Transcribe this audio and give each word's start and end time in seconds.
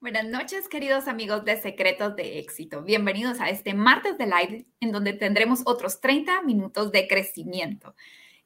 Buenas 0.00 0.24
noches, 0.24 0.66
queridos 0.66 1.08
amigos 1.08 1.44
de 1.44 1.60
Secretos 1.60 2.16
de 2.16 2.38
Éxito. 2.38 2.82
Bienvenidos 2.82 3.38
a 3.38 3.50
este 3.50 3.74
martes 3.74 4.16
de 4.16 4.24
live 4.24 4.66
en 4.80 4.92
donde 4.92 5.12
tendremos 5.12 5.60
otros 5.66 6.00
30 6.00 6.40
minutos 6.40 6.90
de 6.90 7.06
crecimiento. 7.06 7.94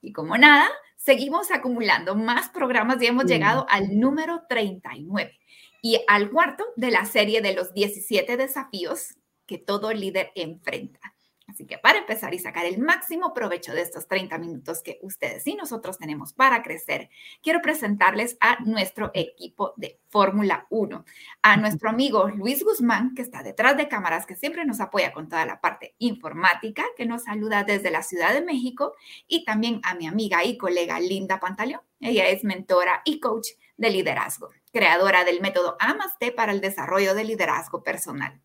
Y 0.01 0.13
como 0.13 0.37
nada, 0.37 0.69
seguimos 0.97 1.53
acumulando 1.53 2.17
más 2.17 2.49
programas 2.49 3.01
y 3.01 3.07
hemos 3.07 3.27
llegado 3.27 3.67
al 3.71 4.01
número 4.01 4.43
39 4.49 5.39
y 5.81 6.01
al 6.09 6.29
cuarto 6.33 6.65
de 6.75 6.91
la 6.91 7.05
serie 7.05 7.41
de 7.41 7.55
los 7.55 7.73
17 7.73 8.37
desafíos 8.37 9.15
que 9.47 9.59
todo 9.59 9.93
líder 9.93 10.33
enfrenta. 10.35 11.14
Así 11.47 11.67
que 11.67 11.79
para 11.79 11.99
empezar 11.99 12.33
y 12.33 12.39
sacar 12.39 12.65
el 12.65 12.79
máximo 12.79 13.35
provecho 13.35 13.73
de 13.73 13.83
estos 13.83 14.09
30 14.09 14.39
minutos 14.39 14.83
que 14.83 14.99
ustedes 15.03 15.47
y 15.47 15.55
nosotros 15.55 15.99
tenemos 15.99 16.33
para 16.33 16.63
crecer, 16.63 17.11
quiero 17.43 17.61
presentarles 17.61 18.37
a 18.41 18.63
nuestro 18.65 19.11
equipo 19.13 19.75
de 19.77 20.01
Fórmula 20.09 20.67
1, 20.71 21.05
a 21.43 21.57
nuestro 21.59 21.91
amigo 21.91 22.29
Luis 22.29 22.65
Guzmán, 22.65 23.15
que 23.15 23.23
está 23.23 23.43
detrás 23.43 23.77
de 23.77 23.89
cámaras, 23.89 24.25
que 24.25 24.37
siempre 24.37 24.65
nos 24.65 24.81
apoya 24.81 25.13
con 25.13 25.29
toda 25.29 25.45
la 25.45 25.61
parte 25.61 25.95
informática, 25.99 26.85
que 26.97 27.05
nos 27.05 27.25
saluda 27.25 27.63
desde 27.63 27.91
la 27.91 28.03
Ciudad 28.03 28.33
de 28.33 28.43
México, 28.43 28.95
y 29.29 29.45
también 29.45 29.81
a 29.85 29.95
mi 29.95 30.07
amiga 30.07 30.45
y 30.45 30.57
colega 30.57 30.99
Linda 30.99 31.41
Pantaleón. 31.41 31.83
Ella 32.01 32.29
es 32.29 32.43
mentora 32.43 33.03
y 33.05 33.21
coach 33.21 33.49
de 33.77 33.91
liderazgo, 33.91 34.51
creadora 34.73 35.25
del 35.25 35.41
método 35.41 35.77
Amaste 35.79 36.33
para 36.33 36.53
el 36.53 36.61
desarrollo 36.61 37.15
de 37.15 37.25
liderazgo 37.25 37.83
personal. 37.83 38.41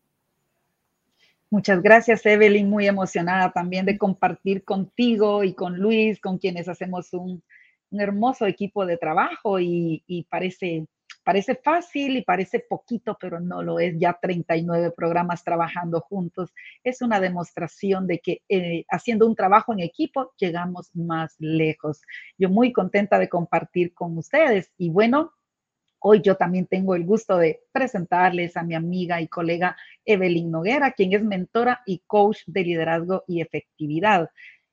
Muchas 1.52 1.82
gracias, 1.82 2.24
Evelyn. 2.26 2.70
Muy 2.70 2.86
emocionada 2.86 3.50
también 3.50 3.84
de 3.84 3.98
compartir 3.98 4.62
contigo 4.64 5.42
y 5.42 5.52
con 5.52 5.78
Luis, 5.78 6.20
con 6.20 6.38
quienes 6.38 6.68
hacemos 6.68 7.12
un, 7.12 7.42
hermoso 7.90 8.46
equipo 8.46 8.86
de 8.86 8.96
trabajo 8.96 9.58
y, 9.58 10.26
parece, 10.30 10.86
parece 11.24 11.56
fácil 11.56 12.16
y 12.16 12.22
parece 12.22 12.60
poquito, 12.60 13.18
pero 13.20 13.40
no 13.40 13.64
lo 13.64 13.80
es. 13.80 13.98
Ya 13.98 14.16
39 14.22 14.92
programas 14.96 15.42
trabajando 15.42 16.00
juntos. 16.02 16.52
Es 16.84 17.02
una 17.02 17.18
demostración 17.18 18.06
de 18.06 18.20
que 18.20 18.42
eh, 18.48 18.84
haciendo 18.88 19.26
un 19.26 19.34
trabajo 19.34 19.72
en 19.72 19.80
equipo 19.80 20.32
llegamos 20.38 20.94
más 20.94 21.34
lejos. 21.40 22.02
Yo 22.38 22.48
muy 22.48 22.72
contenta 22.72 23.18
de 23.18 23.28
compartir 23.28 23.92
con 23.92 24.16
ustedes 24.16 24.70
y 24.78 24.90
bueno, 24.90 25.32
Hoy 26.02 26.22
yo 26.22 26.34
también 26.34 26.66
tengo 26.66 26.94
el 26.94 27.04
gusto 27.04 27.36
de 27.36 27.60
presentarles 27.72 28.56
a 28.56 28.62
mi 28.62 28.74
amiga 28.74 29.20
y 29.20 29.28
colega 29.28 29.76
Evelyn 30.06 30.50
Noguera, 30.50 30.92
quien 30.92 31.12
es 31.12 31.22
mentora 31.22 31.82
y 31.84 32.02
coach 32.06 32.38
de 32.46 32.62
liderazgo 32.64 33.24
y 33.26 33.42
efectividad. 33.42 34.30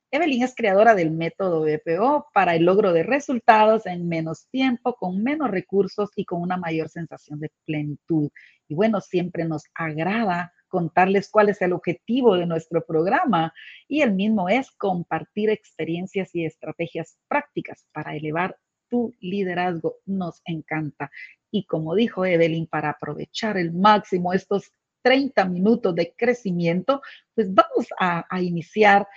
Evelyn 0.10 0.44
es 0.44 0.56
creadora 0.56 0.96
del 0.96 1.12
método 1.12 1.64
BPO 1.64 2.28
para 2.34 2.56
el 2.56 2.64
logro 2.64 2.94
de 2.94 3.04
resultados 3.04 3.86
en 3.88 4.08
menos 4.08 4.48
tiempo, 4.52 4.96
con 4.96 5.22
menos 5.22 5.52
recursos 5.52 6.12
y 6.16 6.24
con 6.24 6.42
una 6.42 6.56
mayor 6.56 6.88
sensación 6.88 7.42
de 7.42 7.52
plenitud. 7.66 8.30
Y 8.70 8.76
bueno, 8.76 9.02
siempre 9.02 9.44
nos 9.44 9.64
agrada 9.76 10.54
contarles 10.70 11.30
cuál 11.30 11.50
es 11.50 11.62
el 11.62 11.74
objetivo 11.74 12.36
de 12.36 12.46
nuestro 12.46 12.86
programa 12.86 13.54
y 13.90 14.02
el 14.02 14.14
mismo 14.14 14.48
es 14.48 14.72
compartir 14.72 15.50
experiencias 15.50 16.34
y 16.36 16.46
estrategias 16.46 17.18
prácticas 17.28 17.86
para 17.92 18.16
elevar 18.16 18.58
tu 18.90 19.16
liderazgo 19.20 19.98
nos 20.06 20.42
encanta. 20.46 21.12
Y 21.52 21.66
como 21.66 21.96
dijo 21.96 22.26
Evelyn, 22.26 22.68
para 22.68 22.90
aprovechar 22.92 23.58
el 23.58 23.72
máximo 23.72 24.34
estos 24.34 24.72
30 25.02 25.46
minutos 25.46 25.96
de 25.96 26.14
crecimiento, 26.18 27.02
pues 27.34 27.54
vamos 27.54 27.88
a, 28.00 28.26
iniciar 28.42 29.08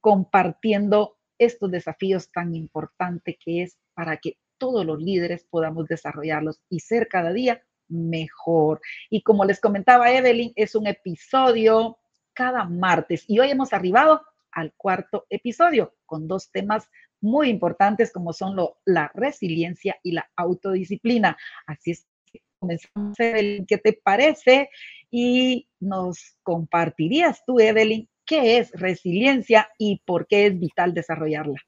compartiendo 0.00 1.18
estos 1.38 1.70
desafíos 1.70 2.30
tan 2.30 2.54
importantes 2.54 3.36
que 3.44 3.62
es 3.62 3.76
para 3.94 4.16
que 4.18 4.38
todos 4.58 4.84
los 4.84 5.02
líderes 5.02 5.44
podamos 5.50 5.88
desarrollarlos 5.88 6.60
y 6.68 6.80
ser 6.80 7.08
cada 7.08 7.32
día 7.32 7.62
mejor. 7.88 8.80
Y 9.08 9.22
como 9.22 9.44
les 9.44 9.60
comentaba 9.60 10.12
Evelyn, 10.12 10.52
es 10.54 10.74
un 10.74 10.86
episodio 10.86 11.98
cada 12.32 12.64
martes 12.64 13.24
y 13.26 13.40
hoy 13.40 13.50
hemos 13.50 13.72
arribado 13.72 14.22
al 14.52 14.72
cuarto 14.76 15.26
episodio 15.30 15.94
con 16.06 16.28
dos 16.28 16.50
temas 16.50 16.88
muy 17.20 17.48
importantes 17.48 18.12
como 18.12 18.32
son 18.32 18.56
lo, 18.56 18.78
la 18.84 19.10
resiliencia 19.14 19.98
y 20.02 20.12
la 20.12 20.30
autodisciplina. 20.36 21.36
Así 21.66 21.92
es 21.92 22.06
que 22.30 22.42
comenzamos, 22.58 23.18
Evelyn, 23.18 23.66
¿qué 23.66 23.78
te 23.78 23.92
parece? 23.92 24.70
Y 25.10 25.68
nos 25.80 26.36
compartirías 26.42 27.44
tú, 27.44 27.60
Evelyn, 27.60 28.08
qué 28.24 28.58
es 28.58 28.70
resiliencia 28.72 29.68
y 29.78 30.02
por 30.06 30.26
qué 30.26 30.46
es 30.46 30.58
vital 30.58 30.94
desarrollarla. 30.94 31.60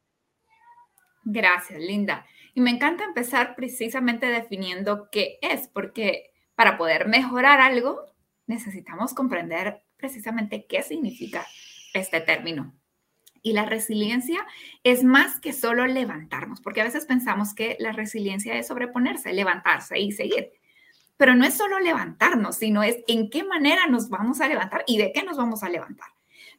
Gracias, 1.24 1.80
Linda. 1.80 2.26
Y 2.54 2.60
me 2.60 2.70
encanta 2.70 3.04
empezar 3.04 3.54
precisamente 3.56 4.26
definiendo 4.26 5.08
qué 5.10 5.38
es, 5.40 5.68
porque 5.68 6.30
para 6.54 6.76
poder 6.76 7.08
mejorar 7.08 7.60
algo 7.60 8.04
necesitamos 8.46 9.14
comprender 9.14 9.82
precisamente 9.96 10.66
qué 10.66 10.82
significa 10.82 11.46
este 11.94 12.20
término. 12.20 12.74
Y 13.42 13.54
la 13.54 13.64
resiliencia 13.64 14.46
es 14.84 15.02
más 15.02 15.40
que 15.40 15.52
solo 15.52 15.86
levantarnos, 15.86 16.60
porque 16.60 16.80
a 16.80 16.84
veces 16.84 17.06
pensamos 17.06 17.54
que 17.54 17.76
la 17.80 17.92
resiliencia 17.92 18.56
es 18.56 18.68
sobreponerse, 18.68 19.32
levantarse 19.32 19.98
y 19.98 20.12
seguir. 20.12 20.52
Pero 21.16 21.34
no 21.34 21.44
es 21.44 21.54
solo 21.54 21.80
levantarnos, 21.80 22.56
sino 22.56 22.82
es 22.82 22.98
en 23.08 23.30
qué 23.30 23.42
manera 23.42 23.86
nos 23.88 24.08
vamos 24.08 24.40
a 24.40 24.48
levantar 24.48 24.84
y 24.86 24.98
de 24.98 25.12
qué 25.12 25.24
nos 25.24 25.36
vamos 25.36 25.62
a 25.62 25.68
levantar. 25.68 26.08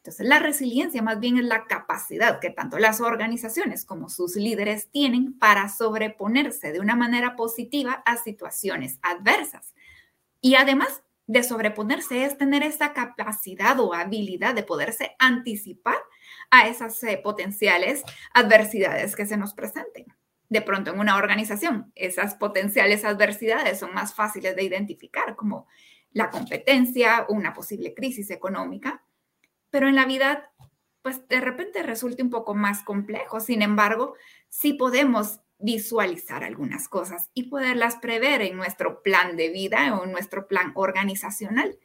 Entonces, 0.04 0.28
la 0.28 0.40
resiliencia 0.40 1.02
más 1.02 1.22
bien 1.22 1.38
es 1.38 1.46
la 1.46 1.64
capacidad 1.64 2.42
que 2.42 2.50
tanto 2.50 2.78
las 2.78 3.00
organizaciones 3.00 3.86
como 3.86 4.10
sus 4.10 4.36
líderes 4.36 4.90
tienen 4.92 5.40
para 5.40 5.70
sobreponerse 5.70 6.74
de 6.74 6.82
una 6.82 6.98
manera 6.98 7.38
positiva 7.38 8.04
a 8.06 8.18
situaciones 8.18 9.00
adversas. 9.02 9.74
Y 10.42 10.56
además 10.56 11.04
de 11.28 11.44
sobreponerse 11.44 12.26
es 12.26 12.38
tener 12.38 12.64
esa 12.64 12.94
capacidad 12.94 13.80
o 13.80 13.94
habilidad 13.94 14.54
de 14.54 14.64
poderse 14.64 15.16
anticipar 15.20 15.98
a 16.52 16.68
esas 16.68 17.02
eh, 17.04 17.20
potenciales 17.24 18.04
adversidades 18.34 19.16
que 19.16 19.26
se 19.26 19.38
nos 19.38 19.54
presenten. 19.54 20.06
De 20.50 20.62
pronto 20.62 20.92
en 20.92 21.00
una 21.00 21.16
organización, 21.16 21.92
esas 21.96 22.36
potenciales 22.36 23.06
adversidades 23.06 23.80
son 23.80 23.94
más 23.94 24.14
fáciles 24.14 24.56
de 24.56 24.64
identificar, 24.64 25.36
como 25.36 25.68
la 26.12 26.30
competencia 26.30 27.26
o 27.28 27.34
una 27.34 27.54
posible 27.54 27.94
crisis 27.94 28.30
económica, 28.30 29.04
pero 29.72 29.88
en 29.88 29.96
la 29.96 30.06
vida, 30.06 30.52
pues 31.02 31.28
de 31.28 31.42
repente 31.42 31.82
resulta 31.82 32.22
un 32.22 32.30
poco 32.30 32.54
más 32.54 32.84
complejo. 32.84 33.40
Sin 33.40 33.64
embargo, 33.64 34.14
sí 34.50 34.74
podemos 34.74 35.40
visualizar 35.64 36.44
algunas 36.44 36.90
cosas 36.90 37.30
y 37.34 37.44
poderlas 37.44 37.96
prever 37.96 38.42
en 38.42 38.58
nuestro 38.58 39.02
plan 39.02 39.38
de 39.38 39.50
vida 39.50 39.98
o 39.98 40.04
en 40.04 40.12
nuestro 40.12 40.46
plan 40.46 40.74
organizacional. 40.76 41.80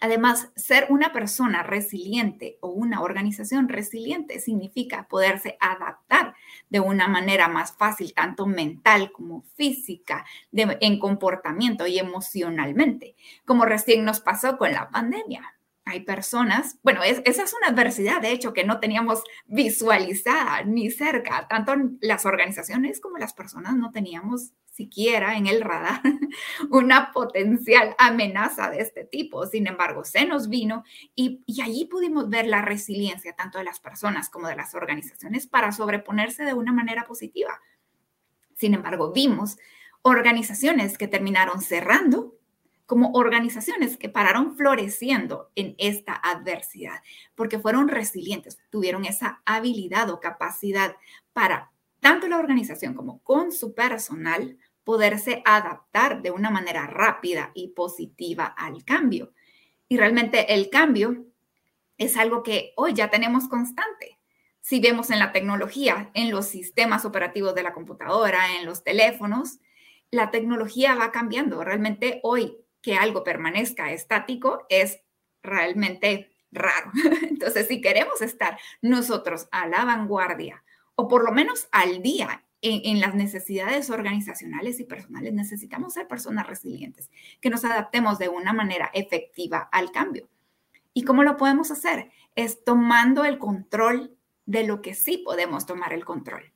Además, 0.00 0.52
ser 0.54 0.86
una 0.90 1.12
persona 1.12 1.64
resiliente 1.64 2.58
o 2.60 2.68
una 2.68 3.00
organización 3.00 3.68
resiliente 3.68 4.38
significa 4.38 5.08
poderse 5.08 5.56
adaptar 5.58 6.34
de 6.68 6.78
una 6.78 7.08
manera 7.08 7.48
más 7.48 7.76
fácil, 7.76 8.14
tanto 8.14 8.46
mental 8.46 9.10
como 9.10 9.42
física, 9.56 10.24
en 10.52 10.98
comportamiento 11.00 11.88
y 11.88 11.98
emocionalmente, 11.98 13.16
como 13.44 13.64
recién 13.64 14.04
nos 14.04 14.20
pasó 14.20 14.58
con 14.58 14.72
la 14.72 14.90
pandemia. 14.90 15.55
Hay 15.88 16.00
personas, 16.00 16.78
bueno, 16.82 17.00
esa 17.04 17.22
es 17.24 17.54
una 17.54 17.68
adversidad, 17.68 18.20
de 18.20 18.32
hecho, 18.32 18.52
que 18.52 18.64
no 18.64 18.80
teníamos 18.80 19.22
visualizada 19.46 20.64
ni 20.64 20.90
cerca, 20.90 21.46
tanto 21.48 21.74
las 22.00 22.26
organizaciones 22.26 23.00
como 23.00 23.18
las 23.18 23.32
personas 23.32 23.76
no 23.76 23.92
teníamos 23.92 24.50
siquiera 24.66 25.36
en 25.36 25.46
el 25.46 25.60
radar 25.60 26.02
una 26.70 27.12
potencial 27.12 27.94
amenaza 27.98 28.68
de 28.68 28.80
este 28.80 29.04
tipo. 29.04 29.46
Sin 29.46 29.68
embargo, 29.68 30.04
se 30.04 30.26
nos 30.26 30.48
vino 30.48 30.82
y, 31.14 31.44
y, 31.46 31.62
allí 31.62 31.84
pudimos 31.84 32.28
ver 32.28 32.48
la 32.48 32.62
resiliencia 32.62 33.36
tanto 33.36 33.58
de 33.58 33.64
las 33.64 33.78
personas 33.78 34.28
como 34.28 34.48
de 34.48 34.56
las 34.56 34.74
organizaciones 34.74 35.46
para 35.46 35.70
sobreponerse 35.70 36.42
de 36.42 36.54
una 36.54 36.72
manera 36.72 37.04
positiva. 37.04 37.60
Sin 38.56 38.74
embargo, 38.74 39.12
vimos 39.12 39.56
organizaciones 40.02 40.98
que 40.98 41.06
terminaron 41.06 41.62
cerrando 41.62 42.34
como 42.86 43.10
organizaciones 43.12 43.96
que 43.96 44.08
pararon 44.08 44.56
floreciendo 44.56 45.50
en 45.56 45.74
esta 45.78 46.14
adversidad, 46.14 47.02
porque 47.34 47.58
fueron 47.58 47.88
resilientes, 47.88 48.58
tuvieron 48.70 49.04
esa 49.04 49.42
habilidad 49.44 50.08
o 50.10 50.20
capacidad 50.20 50.96
para 51.32 51.72
tanto 52.00 52.28
la 52.28 52.38
organización 52.38 52.94
como 52.94 53.18
con 53.24 53.52
su 53.52 53.74
personal 53.74 54.56
poderse 54.84 55.42
adaptar 55.44 56.22
de 56.22 56.30
una 56.30 56.50
manera 56.50 56.86
rápida 56.86 57.50
y 57.54 57.68
positiva 57.68 58.46
al 58.46 58.84
cambio. 58.84 59.32
Y 59.88 59.96
realmente 59.96 60.54
el 60.54 60.70
cambio 60.70 61.26
es 61.98 62.16
algo 62.16 62.44
que 62.44 62.72
hoy 62.76 62.94
ya 62.94 63.10
tenemos 63.10 63.48
constante. 63.48 64.20
Si 64.60 64.78
vemos 64.80 65.10
en 65.10 65.18
la 65.18 65.32
tecnología, 65.32 66.10
en 66.14 66.30
los 66.30 66.46
sistemas 66.46 67.04
operativos 67.04 67.54
de 67.56 67.64
la 67.64 67.72
computadora, 67.72 68.56
en 68.58 68.66
los 68.66 68.84
teléfonos, 68.84 69.58
la 70.12 70.30
tecnología 70.30 70.94
va 70.94 71.10
cambiando. 71.10 71.64
Realmente 71.64 72.20
hoy 72.22 72.56
que 72.86 72.94
algo 72.94 73.24
permanezca 73.24 73.90
estático 73.90 74.64
es 74.68 75.00
realmente 75.42 76.30
raro. 76.52 76.92
Entonces, 77.28 77.66
si 77.66 77.80
queremos 77.80 78.22
estar 78.22 78.60
nosotros 78.80 79.48
a 79.50 79.66
la 79.66 79.84
vanguardia 79.84 80.62
o 80.94 81.08
por 81.08 81.24
lo 81.24 81.32
menos 81.32 81.66
al 81.72 82.00
día 82.00 82.44
en, 82.62 83.00
las 83.00 83.16
necesidades 83.16 83.90
organizacionales 83.90 84.78
y 84.78 84.84
personales, 84.84 85.32
necesitamos 85.32 85.94
ser 85.94 86.06
personas 86.06 86.46
resilientes, 86.46 87.10
que 87.40 87.50
nos 87.50 87.64
adaptemos 87.64 88.20
de 88.20 88.28
una 88.28 88.52
manera 88.52 88.88
efectiva 88.94 89.68
al 89.72 89.90
cambio. 89.90 90.28
¿Y 90.94 91.02
cómo 91.02 91.24
lo 91.24 91.36
podemos 91.36 91.72
hacer? 91.72 92.12
Es 92.36 92.62
tomando 92.62 93.24
el 93.24 93.38
control 93.38 94.16
de 94.44 94.64
lo 94.64 94.80
que 94.80 94.94
sí 94.94 95.18
podemos 95.18 95.66
tomar 95.66 95.92
el 95.92 96.04
control. 96.04 96.52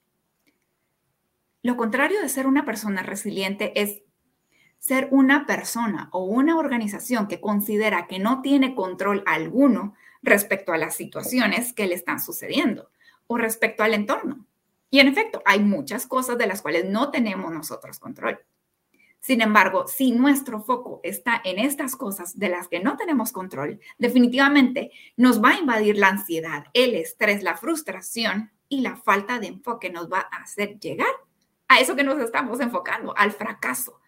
Lo 1.64 1.76
contrario 1.76 2.20
de 2.22 2.28
ser 2.28 2.46
una 2.46 2.64
persona 2.64 3.02
resiliente 3.02 3.72
es 3.80 4.04
ser 4.80 5.08
una 5.12 5.46
persona 5.46 6.08
o 6.10 6.24
una 6.24 6.56
organización 6.56 7.28
que 7.28 7.40
considera 7.40 8.06
que 8.08 8.18
no 8.18 8.40
tiene 8.40 8.74
control 8.74 9.22
alguno 9.26 9.94
respecto 10.22 10.72
a 10.72 10.78
las 10.78 10.96
situaciones 10.96 11.72
que 11.72 11.86
le 11.86 11.94
están 11.94 12.18
sucediendo 12.18 12.90
o 13.26 13.36
respecto 13.36 13.84
al 13.84 13.94
entorno. 13.94 14.44
Y 14.90 14.98
en 14.98 15.06
efecto, 15.06 15.42
hay 15.44 15.60
muchas 15.60 16.06
cosas 16.06 16.36
de 16.38 16.46
las 16.46 16.62
cuales 16.62 16.86
no 16.86 17.10
tenemos 17.10 17.52
nosotros 17.52 18.00
control. 18.00 18.40
Sin 19.20 19.42
embargo, 19.42 19.86
si 19.86 20.12
nuestro 20.12 20.62
foco 20.62 21.00
está 21.04 21.42
en 21.44 21.58
estas 21.58 21.94
cosas 21.94 22.38
de 22.38 22.48
las 22.48 22.68
que 22.68 22.80
no 22.80 22.96
tenemos 22.96 23.32
control, 23.32 23.78
definitivamente 23.98 24.90
nos 25.16 25.44
va 25.44 25.50
a 25.50 25.58
invadir 25.58 25.98
la 25.98 26.08
ansiedad, 26.08 26.64
el 26.72 26.94
estrés, 26.94 27.42
la 27.42 27.56
frustración 27.56 28.50
y 28.70 28.80
la 28.80 28.96
falta 28.96 29.38
de 29.38 29.48
enfoque 29.48 29.90
nos 29.90 30.10
va 30.10 30.26
a 30.32 30.42
hacer 30.42 30.80
llegar 30.80 31.12
a 31.68 31.80
eso 31.80 31.94
que 31.94 32.02
nos 32.02 32.18
estamos 32.18 32.60
enfocando, 32.60 33.16
al 33.16 33.30
fracaso. 33.30 33.99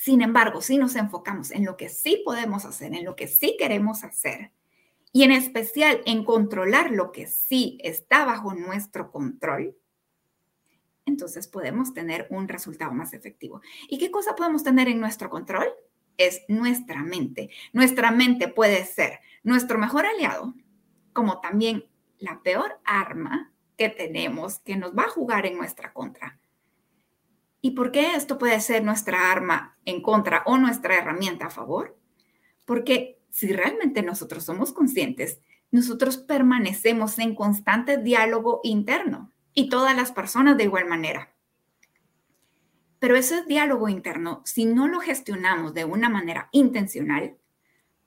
Sin 0.00 0.22
embargo, 0.22 0.62
si 0.62 0.78
nos 0.78 0.96
enfocamos 0.96 1.50
en 1.50 1.66
lo 1.66 1.76
que 1.76 1.90
sí 1.90 2.22
podemos 2.24 2.64
hacer, 2.64 2.94
en 2.94 3.04
lo 3.04 3.16
que 3.16 3.28
sí 3.28 3.58
queremos 3.58 4.02
hacer, 4.02 4.50
y 5.12 5.24
en 5.24 5.30
especial 5.30 6.00
en 6.06 6.24
controlar 6.24 6.90
lo 6.90 7.12
que 7.12 7.26
sí 7.26 7.76
está 7.82 8.24
bajo 8.24 8.54
nuestro 8.54 9.12
control, 9.12 9.76
entonces 11.04 11.48
podemos 11.48 11.92
tener 11.92 12.26
un 12.30 12.48
resultado 12.48 12.92
más 12.92 13.12
efectivo. 13.12 13.60
¿Y 13.90 13.98
qué 13.98 14.10
cosa 14.10 14.34
podemos 14.34 14.64
tener 14.64 14.88
en 14.88 15.00
nuestro 15.00 15.28
control? 15.28 15.68
Es 16.16 16.46
nuestra 16.48 17.02
mente. 17.02 17.50
Nuestra 17.74 18.10
mente 18.10 18.48
puede 18.48 18.86
ser 18.86 19.20
nuestro 19.42 19.78
mejor 19.78 20.06
aliado, 20.06 20.54
como 21.12 21.42
también 21.42 21.84
la 22.16 22.42
peor 22.42 22.80
arma 22.86 23.52
que 23.76 23.90
tenemos 23.90 24.60
que 24.60 24.76
nos 24.76 24.96
va 24.96 25.02
a 25.02 25.10
jugar 25.10 25.44
en 25.44 25.58
nuestra 25.58 25.92
contra. 25.92 26.39
¿Y 27.60 27.72
por 27.72 27.92
qué 27.92 28.14
esto 28.14 28.38
puede 28.38 28.60
ser 28.60 28.82
nuestra 28.84 29.30
arma 29.30 29.76
en 29.84 30.02
contra 30.02 30.42
o 30.46 30.56
nuestra 30.56 30.96
herramienta 30.96 31.46
a 31.46 31.50
favor? 31.50 31.98
Porque 32.64 33.18
si 33.30 33.52
realmente 33.52 34.02
nosotros 34.02 34.44
somos 34.44 34.72
conscientes, 34.72 35.40
nosotros 35.70 36.16
permanecemos 36.16 37.18
en 37.18 37.34
constante 37.34 37.98
diálogo 37.98 38.60
interno 38.64 39.30
y 39.54 39.68
todas 39.68 39.94
las 39.94 40.12
personas 40.12 40.56
de 40.56 40.64
igual 40.64 40.86
manera. 40.86 41.34
Pero 42.98 43.16
ese 43.16 43.44
diálogo 43.44 43.88
interno, 43.88 44.42
si 44.44 44.64
no 44.66 44.88
lo 44.88 45.00
gestionamos 45.00 45.72
de 45.74 45.84
una 45.84 46.08
manera 46.08 46.48
intencional, 46.52 47.36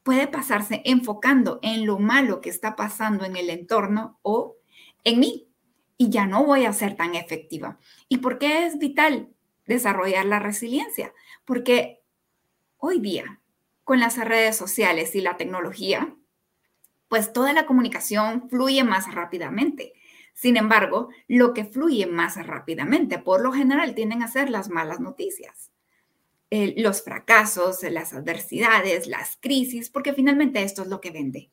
puede 0.04 0.28
pasarse 0.28 0.82
enfocando 0.86 1.60
en 1.64 1.86
lo 1.86 1.98
malo 1.98 2.42
que 2.42 2.50
está 2.50 2.76
pasando 2.76 3.26
en 3.26 3.36
el 3.36 3.50
entorno 3.50 4.20
o 4.22 4.58
en 5.04 5.20
mí 5.20 5.48
y 5.98 6.10
ya 6.10 6.28
no 6.28 6.44
voy 6.44 6.66
a 6.66 6.74
ser 6.74 6.96
tan 6.96 7.16
efectiva. 7.16 7.80
¿Y 8.10 8.18
por 8.18 8.38
qué 8.38 8.66
es 8.66 8.78
vital 8.78 9.33
desarrollar 9.66 10.26
la 10.26 10.40
resiliencia? 10.40 11.14
Porque 11.46 12.02
hoy 12.78 13.00
día 13.00 13.40
con 13.84 14.00
las 14.00 14.18
redes 14.18 14.56
sociales 14.56 15.16
y 15.16 15.22
la 15.22 15.38
tecnología, 15.38 16.16
pues 17.08 17.34
toda 17.34 17.54
la 17.54 17.66
comunicación 17.66 18.50
fluye 18.50 18.84
más 18.84 19.14
rápidamente. 19.14 19.94
Sin 20.34 20.58
embargo, 20.58 21.10
lo 21.28 21.54
que 21.54 21.66
fluye 21.66 22.08
más 22.08 22.44
rápidamente, 22.46 23.20
por 23.20 23.42
lo 23.42 23.52
general, 23.52 23.94
tienden 23.94 24.24
a 24.24 24.28
ser 24.28 24.50
las 24.50 24.70
malas 24.70 25.00
noticias, 25.00 25.72
los 26.50 27.04
fracasos, 27.04 27.84
las 27.84 28.14
adversidades, 28.14 29.08
las 29.08 29.38
crisis, 29.40 29.90
porque 29.90 30.14
finalmente 30.14 30.64
esto 30.64 30.82
es 30.82 30.88
lo 30.88 31.02
que 31.02 31.12
vende. 31.12 31.52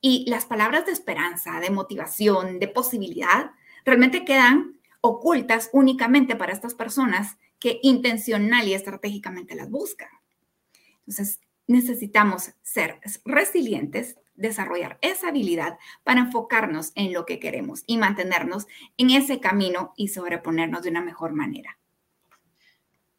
Y 0.00 0.28
las 0.28 0.46
palabras 0.46 0.86
de 0.86 0.92
esperanza, 0.92 1.60
de 1.60 1.70
motivación, 1.70 2.58
de 2.58 2.68
posibilidad, 2.68 3.52
realmente 3.84 4.24
quedan 4.24 4.78
ocultas 5.06 5.68
únicamente 5.74 6.34
para 6.34 6.54
estas 6.54 6.72
personas 6.72 7.36
que 7.60 7.78
intencional 7.82 8.66
y 8.66 8.72
estratégicamente 8.72 9.54
las 9.54 9.70
buscan. 9.70 10.08
Entonces, 11.00 11.40
necesitamos 11.66 12.54
ser 12.62 13.00
resilientes, 13.26 14.16
desarrollar 14.34 14.96
esa 15.02 15.28
habilidad 15.28 15.76
para 16.04 16.20
enfocarnos 16.20 16.92
en 16.94 17.12
lo 17.12 17.26
que 17.26 17.38
queremos 17.38 17.84
y 17.86 17.98
mantenernos 17.98 18.66
en 18.96 19.10
ese 19.10 19.40
camino 19.40 19.92
y 19.94 20.08
sobreponernos 20.08 20.82
de 20.82 20.88
una 20.88 21.02
mejor 21.02 21.34
manera. 21.34 21.78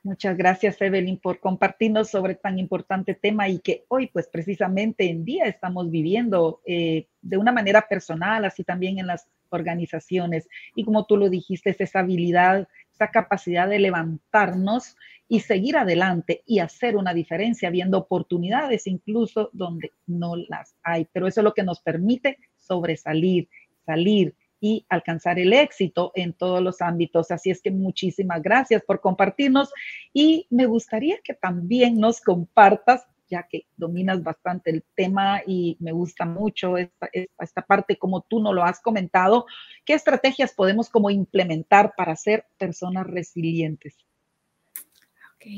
Muchas 0.06 0.38
gracias, 0.38 0.80
Evelyn, 0.84 1.18
por 1.18 1.40
compartirnos 1.40 2.12
sobre 2.12 2.36
tan 2.36 2.60
importante 2.60 3.16
tema 3.16 3.50
y 3.50 3.57
que 3.57 3.86
hoy, 3.88 4.06
pues 4.06 4.28
precisamente 4.28 5.10
en 5.10 5.25
día 5.25 5.46
estamos 5.46 5.90
viviendo 5.90 6.62
eh, 6.63 7.07
de 7.24 7.38
una 7.38 7.52
manera 7.52 7.88
personal, 7.90 8.46
así 8.46 8.63
también 8.63 9.00
en 9.00 9.07
las 9.07 9.28
organizaciones. 9.50 10.48
Y 10.75 10.84
como 10.84 11.07
tú 11.07 11.18
lo 11.18 11.28
dijiste, 11.28 11.72
es 11.72 11.81
esa 11.81 12.02
habilidad, 12.02 12.68
esa 12.94 13.10
capacidad 13.10 13.68
de 13.68 13.80
levantarnos 13.80 14.96
y 15.28 15.40
seguir 15.40 15.75
adelante 15.75 16.44
y 16.46 16.60
hacer 16.60 16.98
una 16.98 17.16
diferencia, 17.16 17.72
viendo 17.72 17.98
oportunidades 17.98 18.86
incluso 18.86 19.50
donde 19.54 19.92
no 20.06 20.36
las 20.36 20.75
hay. 20.84 21.07
Pero 21.12 21.25
eso 21.25 21.40
es 21.42 21.46
lo 21.46 21.56
que 21.56 21.63
nos 21.63 21.81
permite 21.81 22.38
sobresalir, 22.57 23.50
salir 23.88 24.36
y 24.65 24.83
alcanzar 24.89 25.38
el 25.38 25.53
éxito 25.53 26.12
en 26.15 26.33
todos 26.33 26.59
los 26.59 26.81
ámbitos. 26.81 27.29
Así 27.29 27.51
es 27.51 27.62
que 27.62 27.69
muchísimas 27.69 28.41
gracias 28.41 28.81
por 28.81 29.00
compartirnos 29.00 29.71
y 30.12 30.47
me 30.50 30.65
gustaría 30.65 31.19
que 31.23 31.35
también 31.35 32.00
nos 32.00 32.19
compartas 32.19 33.06
ya 33.27 33.44
que 33.44 33.67
dominas 33.77 34.23
bastante 34.23 34.71
el 34.71 34.83
tema 34.95 35.41
y 35.45 35.77
me 35.79 35.91
gusta 35.91 36.25
mucho 36.25 36.77
esta, 36.77 37.09
esta, 37.12 37.62
parte 37.62 37.97
como 37.97 38.21
tú 38.21 38.39
no 38.39 38.53
lo 38.53 38.63
has 38.63 38.79
comentado, 38.81 39.45
¿qué 39.83 39.94
estrategias 39.94 40.53
podemos 40.53 40.89
como 40.89 41.11
implementar 41.11 41.94
para 41.95 42.15
ser 42.15 42.45
personas 42.57 43.06
resilientes? 43.06 43.95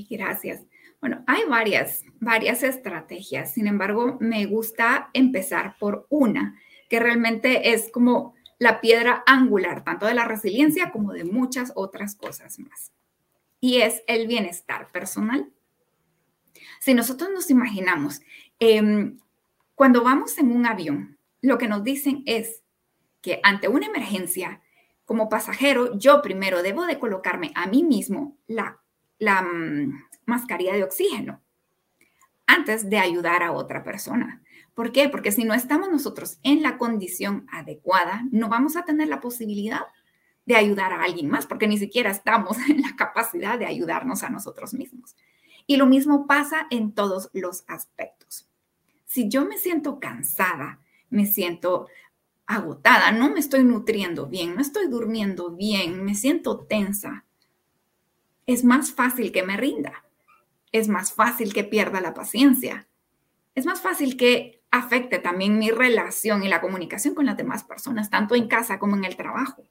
gracias. 0.09 0.65
Bueno, 0.99 1.23
hay 1.27 1.43
varias, 1.47 2.03
varias 2.19 2.61
estrategias. 2.61 3.53
Sin 3.53 3.67
embargo, 3.67 4.17
me 4.19 4.45
gusta 4.47 5.09
empezar 5.13 5.77
por 5.79 6.07
una 6.09 6.59
que 6.89 6.99
realmente 6.99 7.73
es 7.73 7.91
como 7.91 8.33
la 8.59 8.81
piedra 8.81 9.23
angular, 9.27 9.83
tanto 9.83 10.05
de 10.05 10.13
la 10.13 10.25
resiliencia 10.25 10.91
como 10.91 11.13
de 11.13 11.23
muchas 11.23 11.71
otras 11.75 12.15
cosas 12.15 12.59
más. 12.59 12.91
Y 13.59 13.81
es 13.81 14.03
el 14.07 14.27
bienestar 14.27 14.91
personal. 14.91 15.51
Si 16.79 16.93
nosotros 16.93 17.29
nos 17.31 17.49
imaginamos, 17.49 18.21
em, 18.59 19.19
cuando 19.75 20.03
vamos 20.03 20.37
en 20.37 20.51
un 20.51 20.65
avión, 20.65 21.17
lo 21.41 21.57
que 21.57 21.67
nos 21.67 21.83
dicen 21.83 22.23
es 22.25 22.63
que 23.21 23.39
ante 23.43 23.67
una 23.67 23.87
emergencia, 23.87 24.61
como 25.05 25.29
pasajero, 25.29 25.97
yo 25.97 26.21
primero 26.21 26.63
debo 26.63 26.85
de 26.85 26.99
colocarme 26.99 27.51
a 27.55 27.67
mí 27.67 27.83
mismo 27.83 28.37
la 28.47 28.79
la 29.19 29.41
mm, 29.41 30.03
mascarilla 30.25 30.73
de 30.73 30.83
oxígeno 30.83 31.41
antes 32.45 32.89
de 32.89 32.99
ayudar 32.99 33.43
a 33.43 33.51
otra 33.51 33.83
persona. 33.83 34.41
¿Por 34.77 34.91
qué? 34.91 35.09
Porque 35.09 35.31
si 35.31 35.43
no 35.43 35.55
estamos 35.55 35.89
nosotros 35.89 36.37
en 36.43 36.61
la 36.61 36.77
condición 36.77 37.47
adecuada, 37.51 38.27
no 38.29 38.47
vamos 38.47 38.75
a 38.75 38.85
tener 38.85 39.07
la 39.07 39.19
posibilidad 39.19 39.81
de 40.45 40.55
ayudar 40.55 40.93
a 40.93 41.01
alguien 41.01 41.31
más, 41.31 41.47
porque 41.47 41.67
ni 41.67 41.79
siquiera 41.79 42.11
estamos 42.11 42.57
en 42.69 42.83
la 42.83 42.95
capacidad 42.95 43.57
de 43.57 43.65
ayudarnos 43.65 44.21
a 44.21 44.29
nosotros 44.29 44.75
mismos. 44.75 45.15
Y 45.65 45.77
lo 45.77 45.87
mismo 45.87 46.27
pasa 46.27 46.67
en 46.69 46.91
todos 46.91 47.31
los 47.33 47.63
aspectos. 47.67 48.47
Si 49.07 49.27
yo 49.29 49.45
me 49.45 49.57
siento 49.57 49.99
cansada, 49.99 50.79
me 51.09 51.25
siento 51.25 51.87
agotada, 52.45 53.11
no 53.11 53.31
me 53.31 53.39
estoy 53.39 53.63
nutriendo 53.63 54.27
bien, 54.27 54.53
no 54.53 54.61
estoy 54.61 54.89
durmiendo 54.89 55.49
bien, 55.49 56.05
me 56.05 56.13
siento 56.13 56.59
tensa, 56.59 57.25
es 58.45 58.63
más 58.63 58.91
fácil 58.91 59.31
que 59.31 59.41
me 59.41 59.57
rinda, 59.57 60.05
es 60.71 60.87
más 60.87 61.13
fácil 61.13 61.51
que 61.51 61.63
pierda 61.63 61.99
la 61.99 62.13
paciencia, 62.13 62.87
es 63.55 63.65
más 63.65 63.81
fácil 63.81 64.17
que 64.17 64.56
afecte 64.77 65.19
también 65.19 65.59
mi 65.59 65.71
relación 65.71 66.43
y 66.43 66.47
la 66.47 66.61
comunicación 66.61 67.15
con 67.15 67.25
las 67.25 67.37
demás 67.37 67.63
personas, 67.63 68.09
tanto 68.09 68.35
en 68.35 68.47
casa 68.47 68.79
como 68.79 68.95
en 68.95 69.05
el 69.05 69.15
trabajo. 69.15 69.63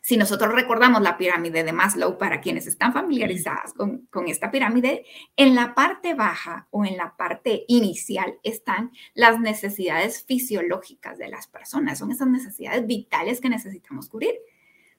Si 0.00 0.16
nosotros 0.16 0.52
recordamos 0.52 1.00
la 1.00 1.16
pirámide 1.16 1.62
de 1.62 1.72
Maslow, 1.72 2.18
para 2.18 2.40
quienes 2.40 2.66
están 2.66 2.92
familiarizadas 2.92 3.72
con, 3.72 4.06
con, 4.10 4.26
esta 4.26 4.50
pirámide, 4.50 5.04
en 5.36 5.54
la 5.54 5.74
parte 5.74 6.14
baja 6.14 6.66
o 6.70 6.84
en 6.84 6.96
la 6.96 7.16
parte 7.16 7.64
inicial 7.68 8.34
están 8.42 8.90
las 9.14 9.38
necesidades 9.38 10.24
fisiológicas 10.24 11.18
de 11.18 11.28
las 11.28 11.46
personas, 11.46 12.00
son 12.00 12.10
esas 12.10 12.26
necesidades 12.26 12.84
vitales 12.84 13.40
que 13.40 13.48
necesitamos 13.48 14.08
cubrir. 14.08 14.34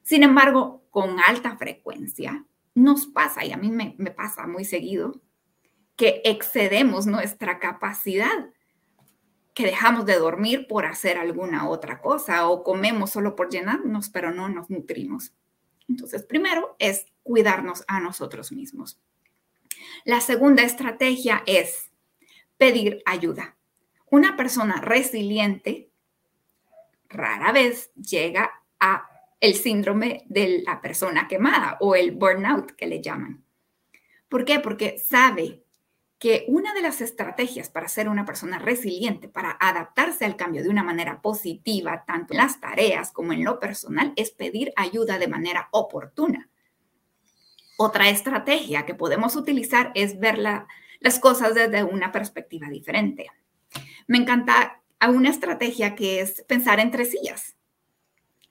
Sin 0.03 0.24
embargo, 0.24 0.83
con 0.89 1.19
alta 1.19 1.57
frecuencia, 1.57 2.45
nos 2.75 3.05
pasa, 3.07 3.45
y 3.45 3.51
a 3.51 3.57
mí 3.57 3.72
me, 3.72 4.12
pasa 4.12 4.48
muy 4.48 4.65
seguido, 4.65 5.22
que 5.95 6.22
excedemos 6.25 7.07
nuestra 7.07 7.60
capacidad 7.60 8.50
que 9.53 9.65
dejamos 9.65 10.05
de 10.05 10.17
dormir 10.17 10.67
por 10.67 10.86
hacer 10.86 11.17
alguna 11.17 11.69
otra 11.69 12.01
cosa 12.01 12.48
o 12.48 12.63
comemos 12.63 13.12
solo 13.12 13.36
por 13.36 13.50
llenarnos, 13.50 14.10
pero 14.10 14.31
no 14.31 14.50
nos 14.50 14.69
nutrimos. 14.69 15.33
Entonces, 15.88 16.24
primero 16.24 16.75
es 16.79 17.05
cuidarnos 17.22 17.83
a 17.88 18.00
nosotros 18.00 18.51
mismos. 18.51 19.00
La 20.05 20.22
segunda 20.22 20.63
estrategia 20.63 21.43
es 21.45 21.91
pedir 22.57 23.01
ayuda. 23.05 23.55
Una 24.10 24.36
persona 24.36 24.81
resiliente 24.81 25.89
rara 27.10 27.51
vez 27.51 27.91
llega 27.95 28.63
a 28.79 29.10
el 29.39 29.55
síndrome 29.55 30.24
de 30.27 30.63
la 30.65 30.81
persona 30.81 31.27
quemada 31.27 31.77
o 31.79 31.95
el 31.95 32.12
burnout 32.12 32.72
que 32.72 32.88
le 32.88 33.01
llaman. 33.01 33.43
¿Por 34.29 34.45
qué? 34.45 34.60
Porque 34.60 34.98
sabe 34.98 35.62
que 36.24 36.46
una 36.48 36.74
de 36.74 36.82
las 36.82 37.01
estrategias 37.01 37.68
para 37.68 37.89
ser 37.89 38.08
una 38.08 38.24
persona 38.24 38.58
resiliente, 38.58 39.27
para 39.27 39.58
adaptarse 39.60 40.24
al 40.24 40.38
cambio 40.38 40.63
de 40.63 40.70
una 40.70 40.82
manera 40.82 41.22
positiva, 41.22 42.06
tanto 42.08 42.32
en 42.32 42.38
las 42.38 42.62
tareas 42.62 43.12
como 43.12 43.34
en 43.34 43.44
lo 43.44 43.60
personal, 43.60 44.13
es 44.15 44.32
pedir 44.32 44.72
ayuda 44.77 45.20
de 45.20 45.27
manera 45.27 45.68
oportuna. 45.74 46.50
Otra 47.77 48.08
estrategia 48.08 48.86
que 48.86 48.96
podemos 48.96 49.36
utilizar 49.36 49.92
es 49.96 50.18
ver 50.18 50.38
las 50.38 51.20
cosas 51.20 51.56
desde 51.56 51.84
una 51.84 52.13
perspectiva 52.13 52.70
diferente. 52.70 53.30
Me 54.08 54.18
encanta 54.18 54.82
una 55.06 55.30
estrategia 55.30 55.94
que 55.94 56.22
es 56.22 56.42
pensar 56.44 56.80
en 56.80 56.92
tres 56.92 57.12
sillas, 57.12 57.58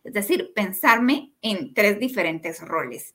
es 0.04 0.12
decir, 0.12 0.52
pensarme 0.54 1.32
en 1.40 1.72
tres 1.72 1.98
diferentes 1.98 2.60
roles. 2.60 3.14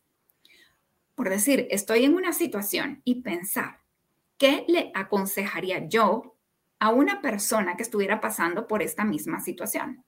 Por 1.14 1.30
decir, 1.30 1.68
estoy 1.70 2.06
en 2.06 2.16
una 2.16 2.34
situación 2.34 3.04
y 3.04 3.22
pensar, 3.22 3.86
¿qué 4.38 4.66
le 4.68 4.92
aconsejaría 4.94 5.88
yo 5.88 6.36
a 6.80 6.90
una 6.90 7.22
persona 7.22 7.76
que 7.76 7.84
estuviera 7.84 8.22
pasando 8.22 8.68
por 8.68 8.82
esta 8.82 9.04
misma 9.04 9.42
situación? 9.42 10.04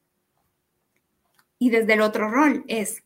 Y 1.58 1.72
desde 1.72 1.94
el 1.94 2.02
otro 2.02 2.30
rol 2.30 2.64
es, 2.68 3.04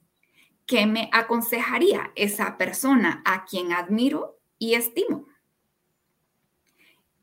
¿qué 0.66 0.86
me 0.86 1.10
aconsejaría 1.12 2.12
esa 2.16 2.58
persona 2.58 3.22
a 3.26 3.46
quien 3.46 3.74
admiro 3.74 4.40
y 4.60 4.76
estimo? 4.76 5.28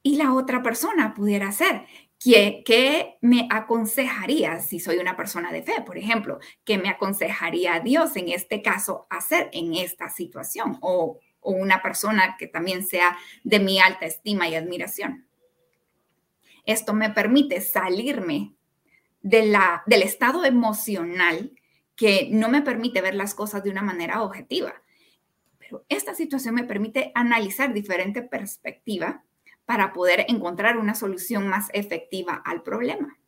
Y 0.02 0.16
la 0.16 0.32
otra 0.32 0.62
persona 0.62 1.14
pudiera 1.14 1.52
ser, 1.52 1.84
¿qué, 2.18 2.62
¿qué, 2.64 3.18
me 3.20 3.46
aconsejaría 3.50 4.60
si 4.60 4.80
soy 4.80 4.96
una 4.96 5.16
persona 5.16 5.52
de 5.52 5.62
fe, 5.62 5.82
por 5.84 5.98
ejemplo? 5.98 6.38
¿Qué 6.64 6.78
me 6.78 6.88
aconsejaría 6.88 7.80
Dios 7.80 8.16
en 8.16 8.30
este 8.30 8.62
caso 8.62 9.06
hacer 9.10 9.50
en 9.52 9.74
esta 9.74 10.08
situación? 10.08 10.78
O 10.80 11.20
o 11.40 11.52
una 11.52 11.82
persona 11.82 12.36
que 12.38 12.46
también 12.46 12.86
sea 12.86 13.16
de 13.44 13.58
mi 13.58 13.80
alta 13.80 14.06
estima 14.06 14.48
y 14.48 14.54
admiración. 14.54 15.26
Esto 16.66 16.92
me 16.92 17.10
permite 17.10 17.60
salirme 17.60 18.54
de 19.22 19.46
la, 19.46 19.82
del 19.86 20.02
estado 20.02 20.44
emocional 20.44 21.52
que 21.96 22.28
no 22.30 22.48
me 22.48 22.62
permite 22.62 23.00
ver 23.00 23.14
las 23.14 23.34
cosas 23.34 23.62
de 23.62 23.70
una 23.70 23.82
manera 23.82 24.22
objetiva. 24.22 24.82
Pero 25.58 25.84
esta 25.88 26.14
situación 26.14 26.54
me 26.54 26.64
permite 26.64 27.12
analizar 27.14 27.72
diferente 27.72 28.22
perspectiva 28.22 29.24
para 29.66 29.92
poder 29.92 30.24
encontrar 30.28 30.78
una 30.78 30.94
solución 30.94 31.46
más 31.46 31.68
efectiva 31.72 32.42
al 32.44 32.62
problema. 32.62 33.18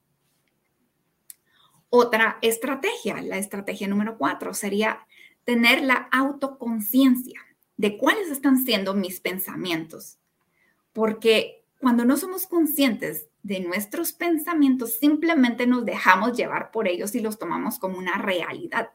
Otra 1.88 2.38
estrategia, 2.40 3.20
la 3.20 3.36
estrategia 3.36 3.86
número 3.86 4.16
cuatro, 4.16 4.54
sería 4.54 5.06
tener 5.44 5.82
la 5.82 6.08
autoconciencia 6.10 7.40
de 7.82 7.98
cuáles 7.98 8.30
están 8.30 8.64
siendo 8.64 8.94
mis 8.94 9.18
pensamientos. 9.18 10.20
Porque 10.92 11.64
cuando 11.80 12.04
no 12.04 12.16
somos 12.16 12.46
conscientes 12.46 13.26
de 13.42 13.58
nuestros 13.58 14.12
pensamientos, 14.12 14.98
simplemente 15.00 15.66
nos 15.66 15.84
dejamos 15.84 16.36
llevar 16.36 16.70
por 16.70 16.86
ellos 16.86 17.12
y 17.16 17.20
los 17.20 17.40
tomamos 17.40 17.80
como 17.80 17.98
una 17.98 18.18
realidad. 18.18 18.90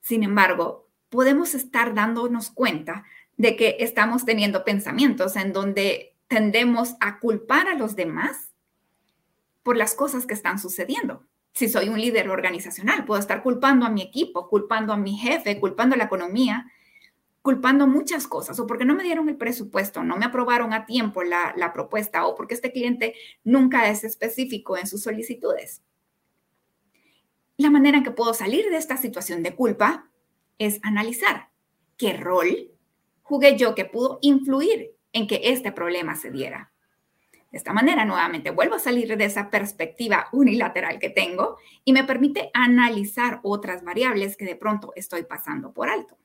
Sin 0.00 0.22
embargo, 0.22 0.86
podemos 1.08 1.56
estar 1.56 1.92
dándonos 1.92 2.50
cuenta 2.50 3.04
de 3.36 3.56
que 3.56 3.78
estamos 3.80 4.24
teniendo 4.24 4.64
pensamientos 4.64 5.34
en 5.34 5.52
donde 5.52 6.14
tendemos 6.28 6.94
a 7.00 7.18
culpar 7.18 7.66
a 7.66 7.74
los 7.74 7.96
demás 7.96 8.52
por 9.64 9.76
las 9.76 9.94
cosas 9.94 10.24
que 10.24 10.34
están 10.34 10.60
sucediendo. 10.60 11.24
Si 11.52 11.68
soy 11.68 11.88
un 11.88 12.00
líder 12.00 12.30
organizacional, 12.30 13.04
puedo 13.04 13.18
estar 13.18 13.42
culpando 13.42 13.86
a 13.86 13.90
mi 13.90 14.02
equipo, 14.02 14.48
culpando 14.48 14.92
a 14.92 14.96
mi 14.96 15.16
jefe, 15.16 15.58
culpando 15.58 15.96
a 15.96 15.98
la 15.98 16.04
economía, 16.04 16.70
culpando 17.46 17.86
muchas 17.86 18.26
cosas, 18.26 18.58
o 18.58 18.66
porque 18.66 18.84
no 18.84 18.96
me 18.96 19.04
dieron 19.04 19.28
el 19.28 19.36
presupuesto, 19.36 20.02
no 20.02 20.16
me 20.16 20.24
aprobaron 20.24 20.72
a 20.72 20.84
tiempo 20.84 21.22
la, 21.22 21.70
propuesta, 21.72 22.26
o 22.26 22.34
porque 22.34 22.54
este 22.54 22.72
cliente 22.72 23.14
nunca 23.44 23.88
es 23.88 24.02
específico 24.02 24.76
en 24.76 24.88
sus 24.88 25.04
solicitudes. 25.04 25.80
La 27.56 27.70
manera 27.70 27.98
en 27.98 28.02
que 28.02 28.10
puedo 28.10 28.34
salir 28.34 28.68
de 28.68 28.76
esta 28.76 28.96
situación 28.96 29.44
de 29.44 29.54
culpa 29.54 30.10
es 30.58 30.80
analizar 30.82 31.50
qué 31.96 32.14
rol 32.14 32.72
jugué 33.22 33.56
yo 33.56 33.76
que 33.76 33.84
pudo 33.84 34.18
influir 34.22 34.96
en 35.12 35.28
que 35.28 35.40
este 35.44 35.70
problema 35.70 36.16
se 36.16 36.32
diera. 36.32 36.72
De 37.52 37.58
esta 37.58 37.72
manera, 37.72 38.04
nuevamente, 38.04 38.50
vuelvo 38.50 38.74
a 38.74 38.80
salir 38.80 39.16
de 39.16 39.24
esa 39.24 39.50
perspectiva 39.50 40.26
unilateral 40.32 40.98
que 40.98 41.10
tengo 41.10 41.58
y 41.84 41.92
me 41.92 42.02
permite 42.02 42.50
analizar 42.54 43.38
otras 43.44 43.84
variables 43.84 44.36
que 44.36 44.46
de 44.46 44.56
pronto 44.56 44.92
estoy 44.96 45.22
pasando 45.22 45.72
por 45.72 45.88
alto. 45.88 46.18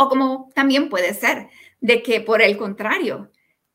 O 0.00 0.08
como 0.08 0.48
también 0.54 0.88
puede 0.88 1.12
ser 1.12 1.48
de 1.80 2.02
que 2.02 2.20
por 2.20 2.40
el 2.40 2.56
contrario, 2.56 3.32